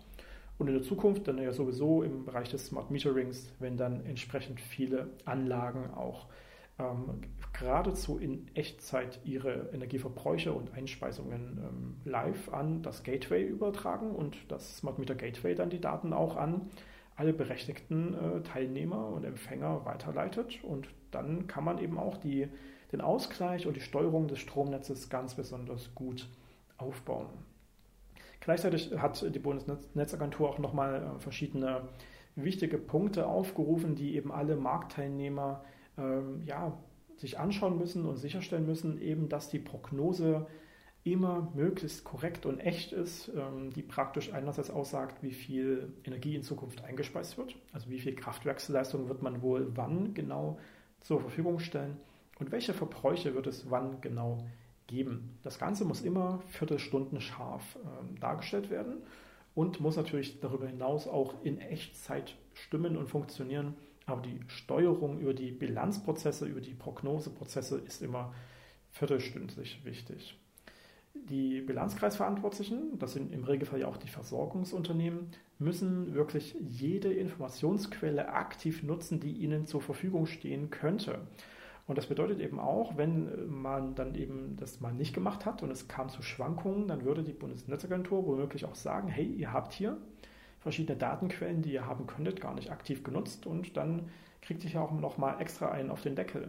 Und 0.59 0.69
in 0.69 0.75
der 0.75 0.83
Zukunft 0.83 1.27
dann 1.27 1.39
ja 1.39 1.53
sowieso 1.53 2.03
im 2.03 2.27
Bereich 2.27 2.51
des 2.51 2.67
Smart 2.67 2.91
Meterings, 2.91 3.51
wenn 3.59 3.79
dann 3.79 4.05
entsprechend 4.05 4.61
viele 4.61 5.09
Anlagen 5.25 5.95
auch 5.95 6.27
ähm, 6.79 7.21
geradezu 7.53 8.19
in 8.19 8.47
Echtzeit 8.55 9.21
ihre 9.25 9.71
Energieverbräuche 9.73 10.53
und 10.53 10.73
Einspeisungen 10.75 11.59
ähm, 11.59 11.97
live 12.05 12.53
an 12.53 12.83
das 12.83 13.03
Gateway 13.03 13.45
übertragen 13.45 14.11
und 14.13 14.37
das 14.49 14.79
Smart 14.79 14.99
Meter 14.99 15.15
Gateway 15.15 15.55
dann 15.55 15.71
die 15.71 15.81
Daten 15.81 16.13
auch 16.13 16.37
an 16.37 16.71
alle 17.17 17.33
berechtigten 17.33 18.15
äh, 18.15 18.43
Teilnehmer 18.43 19.09
und 19.09 19.25
Empfänger 19.25 19.85
weiterleitet. 19.85 20.65
Und 20.65 20.89
dann 21.11 21.47
kann 21.47 21.65
man 21.65 21.79
eben 21.79 21.99
auch 21.99 22.17
die, 22.17 22.49
den 22.91 23.01
Ausgleich 23.01 23.67
und 23.67 23.77
die 23.77 23.81
Steuerung 23.81 24.29
des 24.29 24.39
Stromnetzes 24.39 25.11
ganz 25.11 25.35
besonders 25.35 25.95
gut 25.95 26.29
aufbauen. 26.79 27.29
Gleichzeitig 28.41 28.91
hat 28.99 29.23
die 29.35 29.39
Bundesnetzagentur 29.39 30.49
auch 30.49 30.59
nochmal 30.59 31.03
äh, 31.17 31.21
verschiedene 31.21 31.83
wichtige 32.35 32.79
Punkte 32.79 33.27
aufgerufen, 33.27 33.95
die 33.95 34.17
eben 34.17 34.33
alle 34.33 34.57
Marktteilnehmer 34.57 35.63
ähm, 35.99 36.43
ja, 36.47 36.79
sich 37.17 37.39
anschauen 37.39 37.79
müssen 37.79 38.05
und 38.07 38.17
sicherstellen 38.17 38.67
müssen, 38.67 39.01
eben, 39.01 39.29
dass 39.29 39.49
die 39.49 39.59
Prognose 39.59 40.47
immer 41.05 41.51
möglichst 41.55 42.05
korrekt 42.05 42.47
und 42.47 42.61
echt 42.61 42.93
ist, 42.93 43.31
ähm, 43.37 43.71
die 43.71 43.83
praktisch 43.83 44.33
einerseits 44.33 44.71
aussagt, 44.71 45.23
wie 45.23 45.33
viel 45.33 45.93
Energie 46.05 46.37
in 46.37 46.43
Zukunft 46.43 46.85
eingespeist 46.85 47.39
wird, 47.39 47.57
also 47.73 47.91
wie 47.91 47.99
viel 47.99 48.15
Kraftwerksleistung 48.15 49.09
wird 49.09 49.23
man 49.23 49.43
wohl 49.43 49.73
wann 49.75 50.15
genau 50.15 50.59
zur 51.01 51.21
Verfügung 51.21 51.59
stellen 51.59 51.97
und 52.39 52.53
welche 52.53 52.73
Verbräuche 52.73 53.35
wird 53.35 53.49
es 53.49 53.69
wann 53.69 54.01
genau 54.01 54.39
geben. 54.87 55.39
Das 55.43 55.59
Ganze 55.59 55.85
muss 55.85 56.03
immer 56.03 56.41
Viertelstunden 56.49 57.21
scharf 57.21 57.77
äh, 57.77 58.21
dargestellt 58.21 58.71
werden 58.71 58.99
und 59.55 59.81
muss 59.81 59.97
natürlich 59.97 60.41
darüber 60.41 60.69
hinaus 60.69 61.09
auch 61.09 61.35
in 61.43 61.59
Echtzeit 61.61 62.37
stimmen 62.55 62.97
und 62.97 63.09
funktionieren. 63.09 63.75
Aber 64.13 64.21
die 64.21 64.41
Steuerung 64.47 65.21
über 65.21 65.33
die 65.33 65.53
Bilanzprozesse, 65.53 66.45
über 66.45 66.61
die 66.61 66.75
Prognoseprozesse 66.75 67.79
ist 67.79 68.03
immer 68.03 68.35
viertelstündlich 68.91 69.83
wichtig. 69.87 70.39
Die 71.15 71.63
Bilanzkreisverantwortlichen, 71.63 72.99
das 72.99 73.15
sind 73.15 73.33
im 73.33 73.45
Regelfall 73.45 73.81
ja 73.81 73.87
auch 73.87 73.97
die 73.97 74.09
Versorgungsunternehmen, 74.09 75.31
müssen 75.59 76.13
wirklich 76.13 76.55
jede 76.61 77.11
Informationsquelle 77.11 78.29
aktiv 78.29 78.83
nutzen, 78.83 79.19
die 79.19 79.33
ihnen 79.33 79.67
zur 79.67 79.81
Verfügung 79.81 80.27
stehen 80.27 80.69
könnte. 80.69 81.21
Und 81.87 81.97
das 81.97 82.07
bedeutet 82.07 82.41
eben 82.41 82.61
auch, 82.61 82.99
wenn 82.99 83.49
man 83.49 83.95
dann 83.95 84.15
eben 84.15 84.57
das 84.57 84.81
mal 84.81 84.93
nicht 84.93 85.15
gemacht 85.15 85.47
hat 85.47 85.63
und 85.63 85.71
es 85.71 85.89
kam 85.89 86.11
zu 86.11 86.21
Schwankungen, 86.21 86.87
dann 86.87 87.07
würde 87.07 87.23
die 87.23 87.33
Bundesnetzagentur 87.33 88.27
womöglich 88.27 88.67
auch 88.67 88.75
sagen, 88.75 89.09
hey, 89.09 89.25
ihr 89.25 89.55
habt 89.55 89.73
hier 89.73 89.97
verschiedene 90.63 90.99
Datenquellen, 90.99 91.63
die 91.63 91.73
ihr 91.73 91.87
haben 91.87 92.07
könntet, 92.07 92.41
gar 92.41 92.55
nicht 92.55 92.71
aktiv 92.71 93.03
genutzt 93.03 93.47
und 93.47 93.77
dann 93.77 94.09
kriegt 94.41 94.65
ihr 94.65 94.81
auch 94.81 94.93
noch 94.93 95.19
mal 95.19 95.41
extra 95.41 95.71
einen 95.71 95.91
auf 95.91 96.03
den 96.03 96.17
Deckel. 96.17 96.49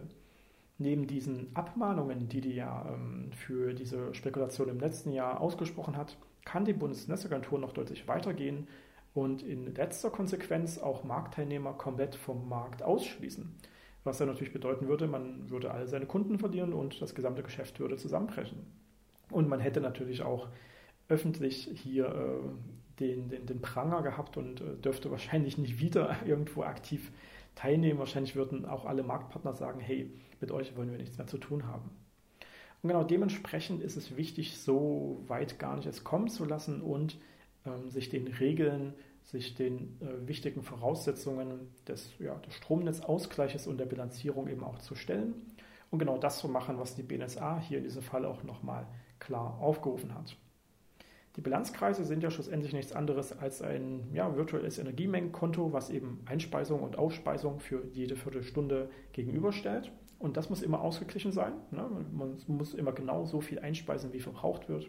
Neben 0.78 1.06
diesen 1.06 1.54
Abmahnungen, 1.54 2.28
die 2.28 2.40
die 2.40 2.54
ja 2.54 2.86
ähm, 2.88 3.30
für 3.32 3.74
diese 3.74 4.14
Spekulation 4.14 4.68
im 4.68 4.80
letzten 4.80 5.12
Jahr 5.12 5.40
ausgesprochen 5.40 5.96
hat, 5.96 6.16
kann 6.44 6.64
die 6.64 6.72
Bundesnetzagentur 6.72 7.58
noch 7.58 7.72
deutlich 7.72 8.08
weitergehen 8.08 8.66
und 9.14 9.42
in 9.42 9.74
letzter 9.74 10.10
Konsequenz 10.10 10.78
auch 10.78 11.04
Marktteilnehmer 11.04 11.74
komplett 11.74 12.16
vom 12.16 12.48
Markt 12.48 12.82
ausschließen 12.82 13.54
was 14.04 14.18
dann 14.18 14.28
natürlich 14.28 14.52
bedeuten 14.52 14.86
würde, 14.86 15.06
man 15.06 15.50
würde 15.50 15.70
alle 15.70 15.88
seine 15.88 16.06
Kunden 16.06 16.38
verlieren 16.38 16.72
und 16.72 17.00
das 17.00 17.14
gesamte 17.14 17.42
Geschäft 17.42 17.80
würde 17.80 17.96
zusammenbrechen. 17.96 18.58
Und 19.30 19.48
man 19.48 19.60
hätte 19.60 19.80
natürlich 19.80 20.22
auch 20.22 20.48
öffentlich 21.08 21.70
hier 21.74 22.06
äh, 22.06 22.83
den, 23.00 23.28
den, 23.28 23.46
den 23.46 23.60
Pranger 23.60 24.02
gehabt 24.02 24.36
und 24.36 24.60
äh, 24.60 24.76
dürfte 24.76 25.10
wahrscheinlich 25.10 25.58
nicht 25.58 25.80
wieder 25.80 26.16
irgendwo 26.26 26.62
aktiv 26.62 27.12
teilnehmen. 27.54 27.98
Wahrscheinlich 27.98 28.36
würden 28.36 28.64
auch 28.64 28.84
alle 28.84 29.02
Marktpartner 29.02 29.54
sagen, 29.54 29.80
hey, 29.80 30.10
mit 30.40 30.50
euch 30.50 30.76
wollen 30.76 30.90
wir 30.90 30.98
nichts 30.98 31.18
mehr 31.18 31.26
zu 31.26 31.38
tun 31.38 31.66
haben. 31.66 31.90
Und 32.82 32.88
genau 32.88 33.04
dementsprechend 33.04 33.82
ist 33.82 33.96
es 33.96 34.16
wichtig, 34.16 34.58
so 34.58 35.22
weit 35.26 35.58
gar 35.58 35.76
nicht 35.76 35.86
es 35.86 36.04
kommen 36.04 36.28
zu 36.28 36.44
lassen 36.44 36.82
und 36.82 37.18
ähm, 37.64 37.90
sich 37.90 38.10
den 38.10 38.26
Regeln 38.26 38.94
sich 39.24 39.54
den 39.54 39.98
äh, 40.00 40.28
wichtigen 40.28 40.62
Voraussetzungen 40.62 41.72
des, 41.88 42.10
ja, 42.18 42.34
des 42.36 42.54
Stromnetzausgleiches 42.54 43.66
und 43.66 43.78
der 43.78 43.86
Bilanzierung 43.86 44.48
eben 44.48 44.62
auch 44.62 44.78
zu 44.78 44.94
stellen 44.94 45.34
und 45.90 45.98
genau 45.98 46.18
das 46.18 46.38
zu 46.38 46.48
machen, 46.48 46.78
was 46.78 46.94
die 46.94 47.02
BNSA 47.02 47.58
hier 47.58 47.78
in 47.78 47.84
diesem 47.84 48.02
Fall 48.02 48.26
auch 48.26 48.42
nochmal 48.42 48.86
klar 49.18 49.58
aufgerufen 49.60 50.14
hat. 50.14 50.36
Die 51.36 51.40
Bilanzkreise 51.40 52.04
sind 52.04 52.22
ja 52.22 52.30
schlussendlich 52.30 52.72
nichts 52.72 52.92
anderes 52.92 53.36
als 53.36 53.60
ein 53.60 54.08
ja, 54.12 54.36
virtuelles 54.36 54.78
Energiemengenkonto, 54.78 55.72
was 55.72 55.90
eben 55.90 56.20
Einspeisung 56.26 56.80
und 56.80 56.96
Ausspeisung 56.96 57.58
für 57.58 57.82
jede 57.92 58.14
Viertelstunde 58.14 58.88
gegenüberstellt. 59.12 59.90
Und 60.20 60.36
das 60.36 60.48
muss 60.48 60.62
immer 60.62 60.80
ausgeglichen 60.80 61.32
sein. 61.32 61.52
Ne? 61.72 61.88
Man 62.12 62.38
muss 62.46 62.72
immer 62.72 62.92
genau 62.92 63.24
so 63.24 63.40
viel 63.40 63.58
einspeisen, 63.58 64.12
wie 64.12 64.20
verbraucht 64.20 64.68
wird. 64.68 64.88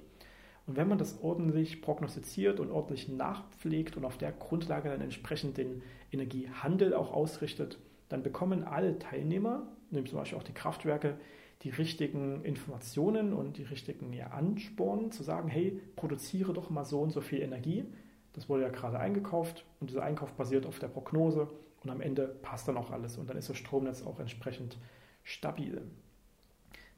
Und 0.67 0.77
wenn 0.77 0.88
man 0.88 0.97
das 0.97 1.21
ordentlich 1.21 1.81
prognostiziert 1.81 2.60
und 2.60 2.71
ordentlich 2.71 3.10
nachpflegt 3.10 3.97
und 3.97 4.05
auf 4.05 4.17
der 4.17 4.31
Grundlage 4.31 4.89
dann 4.89 5.01
entsprechend 5.01 5.58
den 5.58 5.81
Energiehandel 6.12 6.93
auch 6.93 7.12
ausrichtet, 7.12 7.79
dann 8.10 8.23
bekommen 8.23 8.63
alle 8.63 8.99
Teilnehmer, 8.99 9.67
nämlich 9.89 10.12
zum 10.12 10.19
Beispiel 10.19 10.38
auch 10.38 10.43
die 10.43 10.53
Kraftwerke, 10.53 11.17
die 11.63 11.69
richtigen 11.69 12.43
Informationen 12.43 13.33
und 13.33 13.57
die 13.57 13.63
richtigen 13.63 14.13
ja, 14.13 14.27
Anspornen 14.27 15.11
zu 15.11 15.23
sagen, 15.23 15.47
hey, 15.47 15.81
produziere 15.95 16.53
doch 16.53 16.69
mal 16.69 16.85
so 16.85 17.01
und 17.01 17.11
so 17.11 17.21
viel 17.21 17.41
Energie. 17.41 17.85
Das 18.33 18.49
wurde 18.49 18.63
ja 18.63 18.69
gerade 18.69 18.99
eingekauft 18.99 19.65
und 19.79 19.89
dieser 19.89 20.03
Einkauf 20.03 20.33
basiert 20.33 20.65
auf 20.65 20.79
der 20.79 20.89
Prognose 20.89 21.47
und 21.83 21.89
am 21.89 22.01
Ende 22.01 22.27
passt 22.41 22.67
dann 22.67 22.77
auch 22.77 22.91
alles 22.91 23.17
und 23.17 23.29
dann 23.29 23.37
ist 23.37 23.49
das 23.49 23.57
Stromnetz 23.57 24.03
auch 24.03 24.19
entsprechend 24.19 24.77
stabil. 25.23 25.81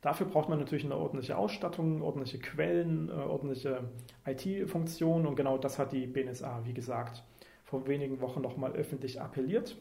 Dafür 0.01 0.27
braucht 0.27 0.49
man 0.49 0.59
natürlich 0.59 0.85
eine 0.85 0.95
ordentliche 0.95 1.37
Ausstattung, 1.37 2.01
ordentliche 2.01 2.39
Quellen, 2.39 3.09
äh, 3.09 3.13
ordentliche 3.13 3.83
IT-Funktionen 4.25 5.25
und 5.25 5.35
genau 5.35 5.57
das 5.57 5.79
hat 5.79 5.91
die 5.91 6.07
BNSA, 6.07 6.61
wie 6.65 6.73
gesagt, 6.73 7.23
vor 7.63 7.87
wenigen 7.87 8.21
Wochen 8.21 8.41
nochmal 8.41 8.73
öffentlich 8.73 9.21
appelliert 9.21 9.77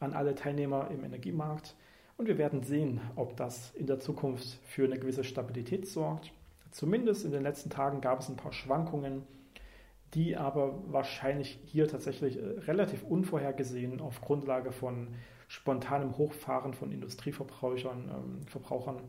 an 0.00 0.12
alle 0.12 0.34
Teilnehmer 0.34 0.90
im 0.90 1.04
Energiemarkt. 1.04 1.74
Und 2.16 2.28
wir 2.28 2.38
werden 2.38 2.62
sehen, 2.62 3.00
ob 3.14 3.36
das 3.36 3.72
in 3.74 3.86
der 3.86 4.00
Zukunft 4.00 4.58
für 4.64 4.84
eine 4.84 4.98
gewisse 4.98 5.24
Stabilität 5.24 5.86
sorgt. 5.86 6.32
Zumindest 6.70 7.24
in 7.24 7.32
den 7.32 7.42
letzten 7.42 7.70
Tagen 7.70 8.00
gab 8.00 8.20
es 8.20 8.28
ein 8.28 8.36
paar 8.36 8.52
Schwankungen, 8.52 9.22
die 10.14 10.36
aber 10.36 10.82
wahrscheinlich 10.90 11.58
hier 11.66 11.88
tatsächlich 11.88 12.38
äh, 12.38 12.60
relativ 12.60 13.02
unvorhergesehen 13.02 14.00
auf 14.00 14.20
Grundlage 14.20 14.72
von 14.72 15.08
spontanem 15.48 16.16
Hochfahren 16.16 16.74
von 16.74 16.90
Industrieverbrauchern 16.90 18.10
ähm, 18.10 18.46
Verbrauchern 18.46 19.00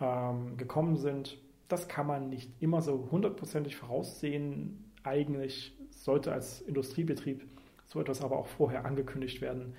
ähm, 0.00 0.56
gekommen 0.56 0.96
sind. 0.96 1.38
Das 1.68 1.88
kann 1.88 2.06
man 2.06 2.28
nicht 2.28 2.50
immer 2.60 2.80
so 2.82 3.08
hundertprozentig 3.10 3.76
voraussehen. 3.76 4.92
Eigentlich 5.02 5.76
sollte 5.90 6.32
als 6.32 6.60
Industriebetrieb 6.62 7.46
so 7.86 8.00
etwas 8.00 8.22
aber 8.22 8.38
auch 8.38 8.46
vorher 8.46 8.84
angekündigt 8.84 9.40
werden. 9.40 9.74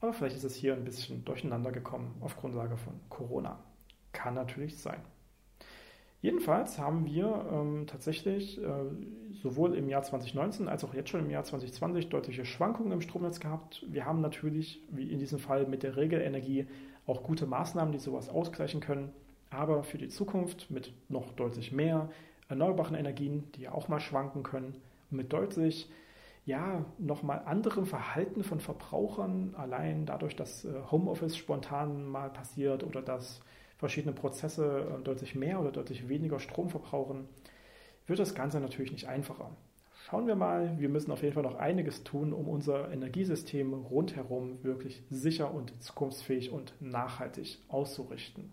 Aber 0.00 0.12
vielleicht 0.12 0.36
ist 0.36 0.44
es 0.44 0.54
hier 0.54 0.74
ein 0.74 0.84
bisschen 0.84 1.24
durcheinander 1.24 1.72
gekommen 1.72 2.14
auf 2.20 2.36
Grundlage 2.36 2.76
von 2.76 2.94
Corona. 3.08 3.58
Kann 4.12 4.34
natürlich 4.34 4.78
sein. 4.78 5.00
Jedenfalls 6.22 6.78
haben 6.78 7.06
wir 7.06 7.46
ähm, 7.52 7.86
tatsächlich 7.86 8.60
äh, 8.60 8.66
sowohl 9.42 9.74
im 9.74 9.88
Jahr 9.88 10.02
2019 10.02 10.68
als 10.68 10.82
auch 10.82 10.94
jetzt 10.94 11.10
schon 11.10 11.20
im 11.20 11.30
Jahr 11.30 11.44
2020 11.44 12.08
deutliche 12.08 12.44
Schwankungen 12.44 12.92
im 12.92 13.00
Stromnetz 13.00 13.38
gehabt. 13.38 13.84
Wir 13.88 14.06
haben 14.06 14.20
natürlich, 14.20 14.82
wie 14.90 15.10
in 15.10 15.18
diesem 15.18 15.38
Fall 15.38 15.66
mit 15.66 15.82
der 15.82 15.96
Regelenergie, 15.96 16.66
auch 17.06 17.22
gute 17.22 17.46
Maßnahmen, 17.46 17.92
die 17.92 17.98
sowas 17.98 18.28
ausgleichen 18.28 18.80
können 18.80 19.12
aber 19.50 19.82
für 19.82 19.98
die 19.98 20.08
Zukunft 20.08 20.70
mit 20.70 20.92
noch 21.08 21.32
deutlich 21.32 21.72
mehr 21.72 22.10
erneuerbaren 22.48 22.94
Energien, 22.94 23.44
die 23.54 23.62
ja 23.62 23.72
auch 23.72 23.88
mal 23.88 24.00
schwanken 24.00 24.42
können, 24.42 24.74
mit 25.10 25.32
deutlich 25.32 25.90
ja, 26.46 26.84
nochmal 26.98 27.42
anderem 27.44 27.86
Verhalten 27.86 28.44
von 28.44 28.60
Verbrauchern, 28.60 29.54
allein 29.56 30.06
dadurch, 30.06 30.36
dass 30.36 30.64
äh, 30.64 30.70
Homeoffice 30.90 31.36
spontan 31.36 32.06
mal 32.06 32.30
passiert 32.30 32.84
oder 32.84 33.02
dass 33.02 33.42
verschiedene 33.78 34.14
Prozesse 34.14 34.86
äh, 34.98 35.02
deutlich 35.02 35.34
mehr 35.34 35.60
oder 35.60 35.72
deutlich 35.72 36.08
weniger 36.08 36.38
Strom 36.38 36.70
verbrauchen, 36.70 37.28
wird 38.06 38.20
das 38.20 38.36
Ganze 38.36 38.60
natürlich 38.60 38.92
nicht 38.92 39.08
einfacher. 39.08 39.50
Schauen 40.04 40.28
wir 40.28 40.36
mal, 40.36 40.78
wir 40.78 40.88
müssen 40.88 41.10
auf 41.10 41.22
jeden 41.22 41.34
Fall 41.34 41.42
noch 41.42 41.56
einiges 41.56 42.04
tun, 42.04 42.32
um 42.32 42.48
unser 42.48 42.92
Energiesystem 42.92 43.74
rundherum 43.74 44.62
wirklich 44.62 45.02
sicher 45.10 45.52
und 45.52 45.82
zukunftsfähig 45.82 46.52
und 46.52 46.74
nachhaltig 46.80 47.58
auszurichten. 47.66 48.52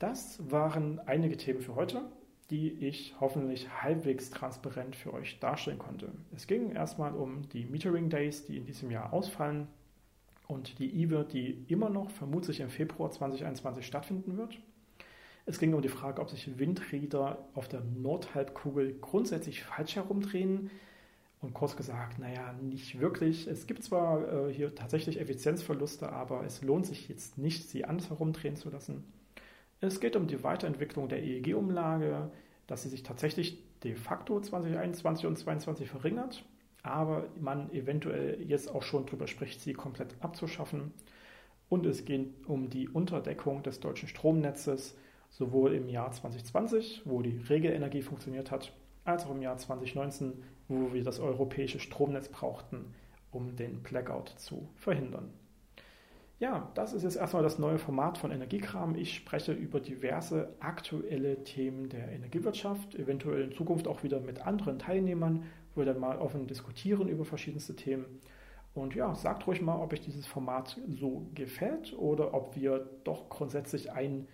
Das 0.00 0.40
waren 0.50 0.98
einige 1.06 1.36
Themen 1.36 1.60
für 1.60 1.76
heute, 1.76 2.02
die 2.52 2.70
ich 2.86 3.14
hoffentlich 3.18 3.66
halbwegs 3.82 4.28
transparent 4.28 4.94
für 4.94 5.14
euch 5.14 5.40
darstellen 5.40 5.78
konnte. 5.78 6.12
Es 6.36 6.46
ging 6.46 6.72
erstmal 6.72 7.14
um 7.14 7.48
die 7.48 7.64
Metering 7.64 8.10
Days, 8.10 8.44
die 8.44 8.58
in 8.58 8.66
diesem 8.66 8.90
Jahr 8.90 9.14
ausfallen 9.14 9.68
und 10.48 10.78
die 10.78 11.02
IWE, 11.02 11.24
die 11.24 11.64
immer 11.68 11.88
noch 11.88 12.10
vermutlich 12.10 12.60
im 12.60 12.68
Februar 12.68 13.10
2021 13.10 13.86
stattfinden 13.86 14.36
wird. 14.36 14.58
Es 15.46 15.58
ging 15.58 15.72
um 15.72 15.80
die 15.80 15.88
Frage, 15.88 16.20
ob 16.20 16.28
sich 16.28 16.58
Windräder 16.58 17.48
auf 17.54 17.68
der 17.68 17.80
Nordhalbkugel 17.80 18.98
grundsätzlich 19.00 19.62
falsch 19.62 19.96
herumdrehen. 19.96 20.70
Und 21.40 21.54
kurz 21.54 21.74
gesagt, 21.74 22.18
naja, 22.18 22.52
nicht 22.52 23.00
wirklich. 23.00 23.48
Es 23.48 23.66
gibt 23.66 23.82
zwar 23.82 24.48
äh, 24.48 24.52
hier 24.52 24.74
tatsächlich 24.74 25.18
Effizienzverluste, 25.18 26.12
aber 26.12 26.44
es 26.44 26.62
lohnt 26.62 26.86
sich 26.86 27.08
jetzt 27.08 27.38
nicht, 27.38 27.70
sie 27.70 27.86
anders 27.86 28.10
herumdrehen 28.10 28.56
zu 28.56 28.68
lassen. 28.68 29.04
Es 29.84 29.98
geht 29.98 30.14
um 30.14 30.28
die 30.28 30.44
Weiterentwicklung 30.44 31.08
der 31.08 31.24
EEG-Umlage, 31.24 32.30
dass 32.68 32.84
sie 32.84 32.88
sich 32.88 33.02
tatsächlich 33.02 33.58
de 33.82 33.96
facto 33.96 34.40
2021 34.40 35.26
und 35.26 35.36
2022 35.36 35.90
verringert. 35.90 36.44
aber 36.84 37.28
man 37.40 37.68
eventuell 37.72 38.40
jetzt 38.42 38.72
auch 38.72 38.82
schon 38.82 39.06
darüber 39.06 39.26
spricht, 39.26 39.60
sie 39.60 39.72
komplett 39.72 40.14
abzuschaffen. 40.20 40.92
Und 41.68 41.86
es 41.86 42.04
geht 42.04 42.46
um 42.46 42.70
die 42.70 42.88
Unterdeckung 42.88 43.62
des 43.62 43.80
deutschen 43.80 44.08
Stromnetzes, 44.08 44.96
sowohl 45.30 45.74
im 45.74 45.88
Jahr 45.88 46.12
2020, 46.12 47.02
wo 47.04 47.22
die 47.22 47.38
Regelenergie 47.48 48.02
funktioniert 48.02 48.50
hat, 48.50 48.72
als 49.04 49.26
auch 49.26 49.30
im 49.30 49.42
Jahr 49.42 49.56
2019, 49.56 50.44
wo 50.68 50.92
wir 50.92 51.02
das 51.02 51.18
europäische 51.18 51.80
Stromnetz 51.80 52.28
brauchten, 52.28 52.94
um 53.30 53.56
den 53.56 53.82
Blackout 53.82 54.28
zu 54.36 54.68
verhindern. 54.76 55.32
Ja, 56.42 56.72
das 56.74 56.92
ist 56.92 57.04
jetzt 57.04 57.14
erstmal 57.14 57.44
das 57.44 57.60
neue 57.60 57.78
Format 57.78 58.18
von 58.18 58.32
Energiekram. 58.32 58.96
Ich 58.96 59.14
spreche 59.14 59.52
über 59.52 59.78
diverse 59.78 60.52
aktuelle 60.58 61.44
Themen 61.44 61.88
der 61.88 62.10
Energiewirtschaft, 62.10 62.96
eventuell 62.96 63.42
in 63.42 63.52
Zukunft 63.52 63.86
auch 63.86 64.02
wieder 64.02 64.18
mit 64.18 64.44
anderen 64.44 64.80
Teilnehmern, 64.80 65.44
wo 65.72 65.82
wir 65.82 65.86
dann 65.86 66.00
mal 66.00 66.18
offen 66.18 66.48
diskutieren 66.48 67.06
über 67.06 67.24
verschiedenste 67.24 67.76
Themen. 67.76 68.06
Und 68.74 68.96
ja, 68.96 69.14
sagt 69.14 69.46
ruhig 69.46 69.62
mal, 69.62 69.76
ob 69.76 69.92
euch 69.92 70.00
dieses 70.00 70.26
Format 70.26 70.80
so 70.88 71.28
gefällt 71.32 71.96
oder 71.96 72.34
ob 72.34 72.56
wir 72.56 72.90
doch 73.04 73.28
grundsätzlich 73.28 73.92
ein 73.92 74.26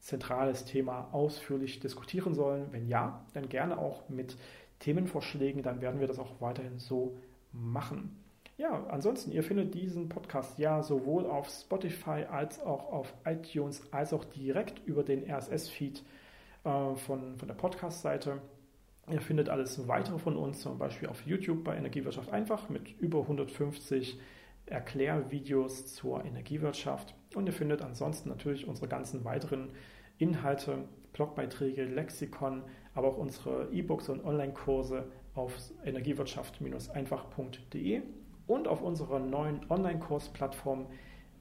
zentrales 0.00 0.64
Thema 0.64 1.10
ausführlich 1.12 1.78
diskutieren 1.78 2.34
sollen. 2.34 2.72
Wenn 2.72 2.88
ja, 2.88 3.24
dann 3.34 3.48
gerne 3.48 3.78
auch 3.78 4.08
mit 4.08 4.36
Themenvorschlägen, 4.80 5.62
dann 5.62 5.80
werden 5.80 6.00
wir 6.00 6.08
das 6.08 6.18
auch 6.18 6.40
weiterhin 6.40 6.80
so 6.80 7.18
machen. 7.52 8.21
Ja, 8.62 8.86
ansonsten, 8.90 9.32
ihr 9.32 9.42
findet 9.42 9.74
diesen 9.74 10.08
Podcast 10.08 10.56
ja 10.56 10.84
sowohl 10.84 11.26
auf 11.26 11.50
Spotify 11.50 12.26
als 12.30 12.62
auch 12.62 12.92
auf 12.92 13.12
iTunes, 13.24 13.82
als 13.92 14.12
auch 14.12 14.24
direkt 14.24 14.86
über 14.86 15.02
den 15.02 15.28
RSS-Feed 15.28 16.04
äh, 16.62 16.94
von, 16.94 17.36
von 17.38 17.48
der 17.48 17.56
Podcast-Seite. 17.56 18.40
Ihr 19.10 19.20
findet 19.20 19.48
alles 19.48 19.88
weitere 19.88 20.20
von 20.20 20.36
uns, 20.36 20.60
zum 20.60 20.78
Beispiel 20.78 21.08
auf 21.08 21.26
YouTube 21.26 21.64
bei 21.64 21.76
Energiewirtschaft 21.76 22.32
einfach 22.32 22.68
mit 22.68 22.88
über 23.00 23.22
150 23.22 24.20
Erklärvideos 24.66 25.96
zur 25.96 26.24
Energiewirtschaft. 26.24 27.16
Und 27.34 27.46
ihr 27.46 27.52
findet 27.52 27.82
ansonsten 27.82 28.28
natürlich 28.28 28.68
unsere 28.68 28.86
ganzen 28.86 29.24
weiteren 29.24 29.70
Inhalte, 30.18 30.84
Blogbeiträge, 31.14 31.84
Lexikon, 31.84 32.62
aber 32.94 33.08
auch 33.08 33.18
unsere 33.18 33.72
E-Books 33.72 34.08
und 34.08 34.24
Online-Kurse 34.24 35.10
auf 35.34 35.52
energiewirtschaft-einfach.de 35.84 38.02
und 38.52 38.68
auf 38.68 38.82
unserer 38.82 39.18
neuen 39.18 39.60
Online-Kursplattform 39.70 40.86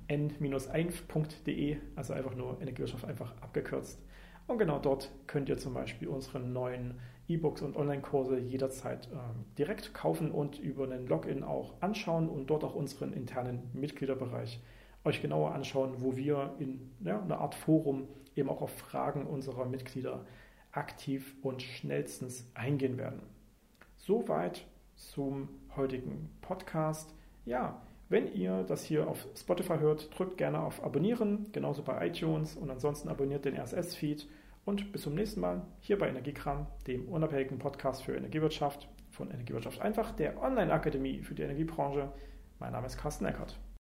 n-1.de, 0.07 1.77
also 1.97 2.13
einfach 2.13 2.35
nur 2.35 2.61
Energiewirtschaft 2.61 3.03
einfach 3.05 3.33
abgekürzt. 3.41 4.01
Und 4.47 4.57
genau 4.57 4.79
dort 4.79 5.11
könnt 5.27 5.49
ihr 5.49 5.57
zum 5.57 5.73
Beispiel 5.73 6.07
unsere 6.07 6.39
neuen 6.39 6.99
E-Books 7.27 7.63
und 7.63 7.75
Online-Kurse 7.75 8.39
jederzeit 8.39 9.07
äh, 9.07 9.17
direkt 9.57 9.93
kaufen 9.93 10.31
und 10.31 10.57
über 10.59 10.85
einen 10.85 11.05
Login 11.05 11.43
auch 11.43 11.73
anschauen 11.81 12.29
und 12.29 12.49
dort 12.49 12.63
auch 12.63 12.75
unseren 12.75 13.11
internen 13.11 13.69
Mitgliederbereich 13.73 14.61
euch 15.03 15.21
genauer 15.21 15.53
anschauen, 15.53 15.95
wo 15.97 16.15
wir 16.15 16.55
in 16.59 16.91
ja, 17.03 17.21
einer 17.21 17.39
Art 17.39 17.55
Forum 17.55 18.07
eben 18.37 18.47
auch 18.47 18.61
auf 18.61 18.71
Fragen 18.77 19.27
unserer 19.27 19.65
Mitglieder 19.65 20.25
aktiv 20.71 21.35
und 21.41 21.61
schnellstens 21.61 22.49
eingehen 22.53 22.97
werden. 22.97 23.21
Soweit 23.97 24.65
zum 24.95 25.49
heutigen 25.75 26.29
Podcast. 26.41 27.13
Ja, 27.45 27.81
wenn 28.09 28.33
ihr 28.33 28.63
das 28.63 28.83
hier 28.83 29.07
auf 29.07 29.25
Spotify 29.35 29.77
hört, 29.79 30.17
drückt 30.17 30.37
gerne 30.37 30.59
auf 30.59 30.83
Abonnieren, 30.83 31.47
genauso 31.53 31.81
bei 31.81 32.07
iTunes 32.07 32.57
und 32.57 32.69
ansonsten 32.69 33.07
abonniert 33.07 33.45
den 33.45 33.55
RSS-Feed 33.55 34.27
und 34.65 34.91
bis 34.91 35.03
zum 35.03 35.15
nächsten 35.15 35.39
Mal 35.39 35.61
hier 35.79 35.97
bei 35.97 36.09
Energiekram, 36.09 36.67
dem 36.87 37.07
unabhängigen 37.07 37.57
Podcast 37.57 38.03
für 38.03 38.15
Energiewirtschaft 38.15 38.89
von 39.11 39.31
Energiewirtschaft 39.31 39.79
einfach, 39.81 40.11
der 40.11 40.41
Online-Akademie 40.41 41.21
für 41.21 41.35
die 41.35 41.43
Energiebranche. 41.43 42.11
Mein 42.59 42.73
Name 42.73 42.87
ist 42.87 42.97
Carsten 42.97 43.25
Eckert. 43.25 43.57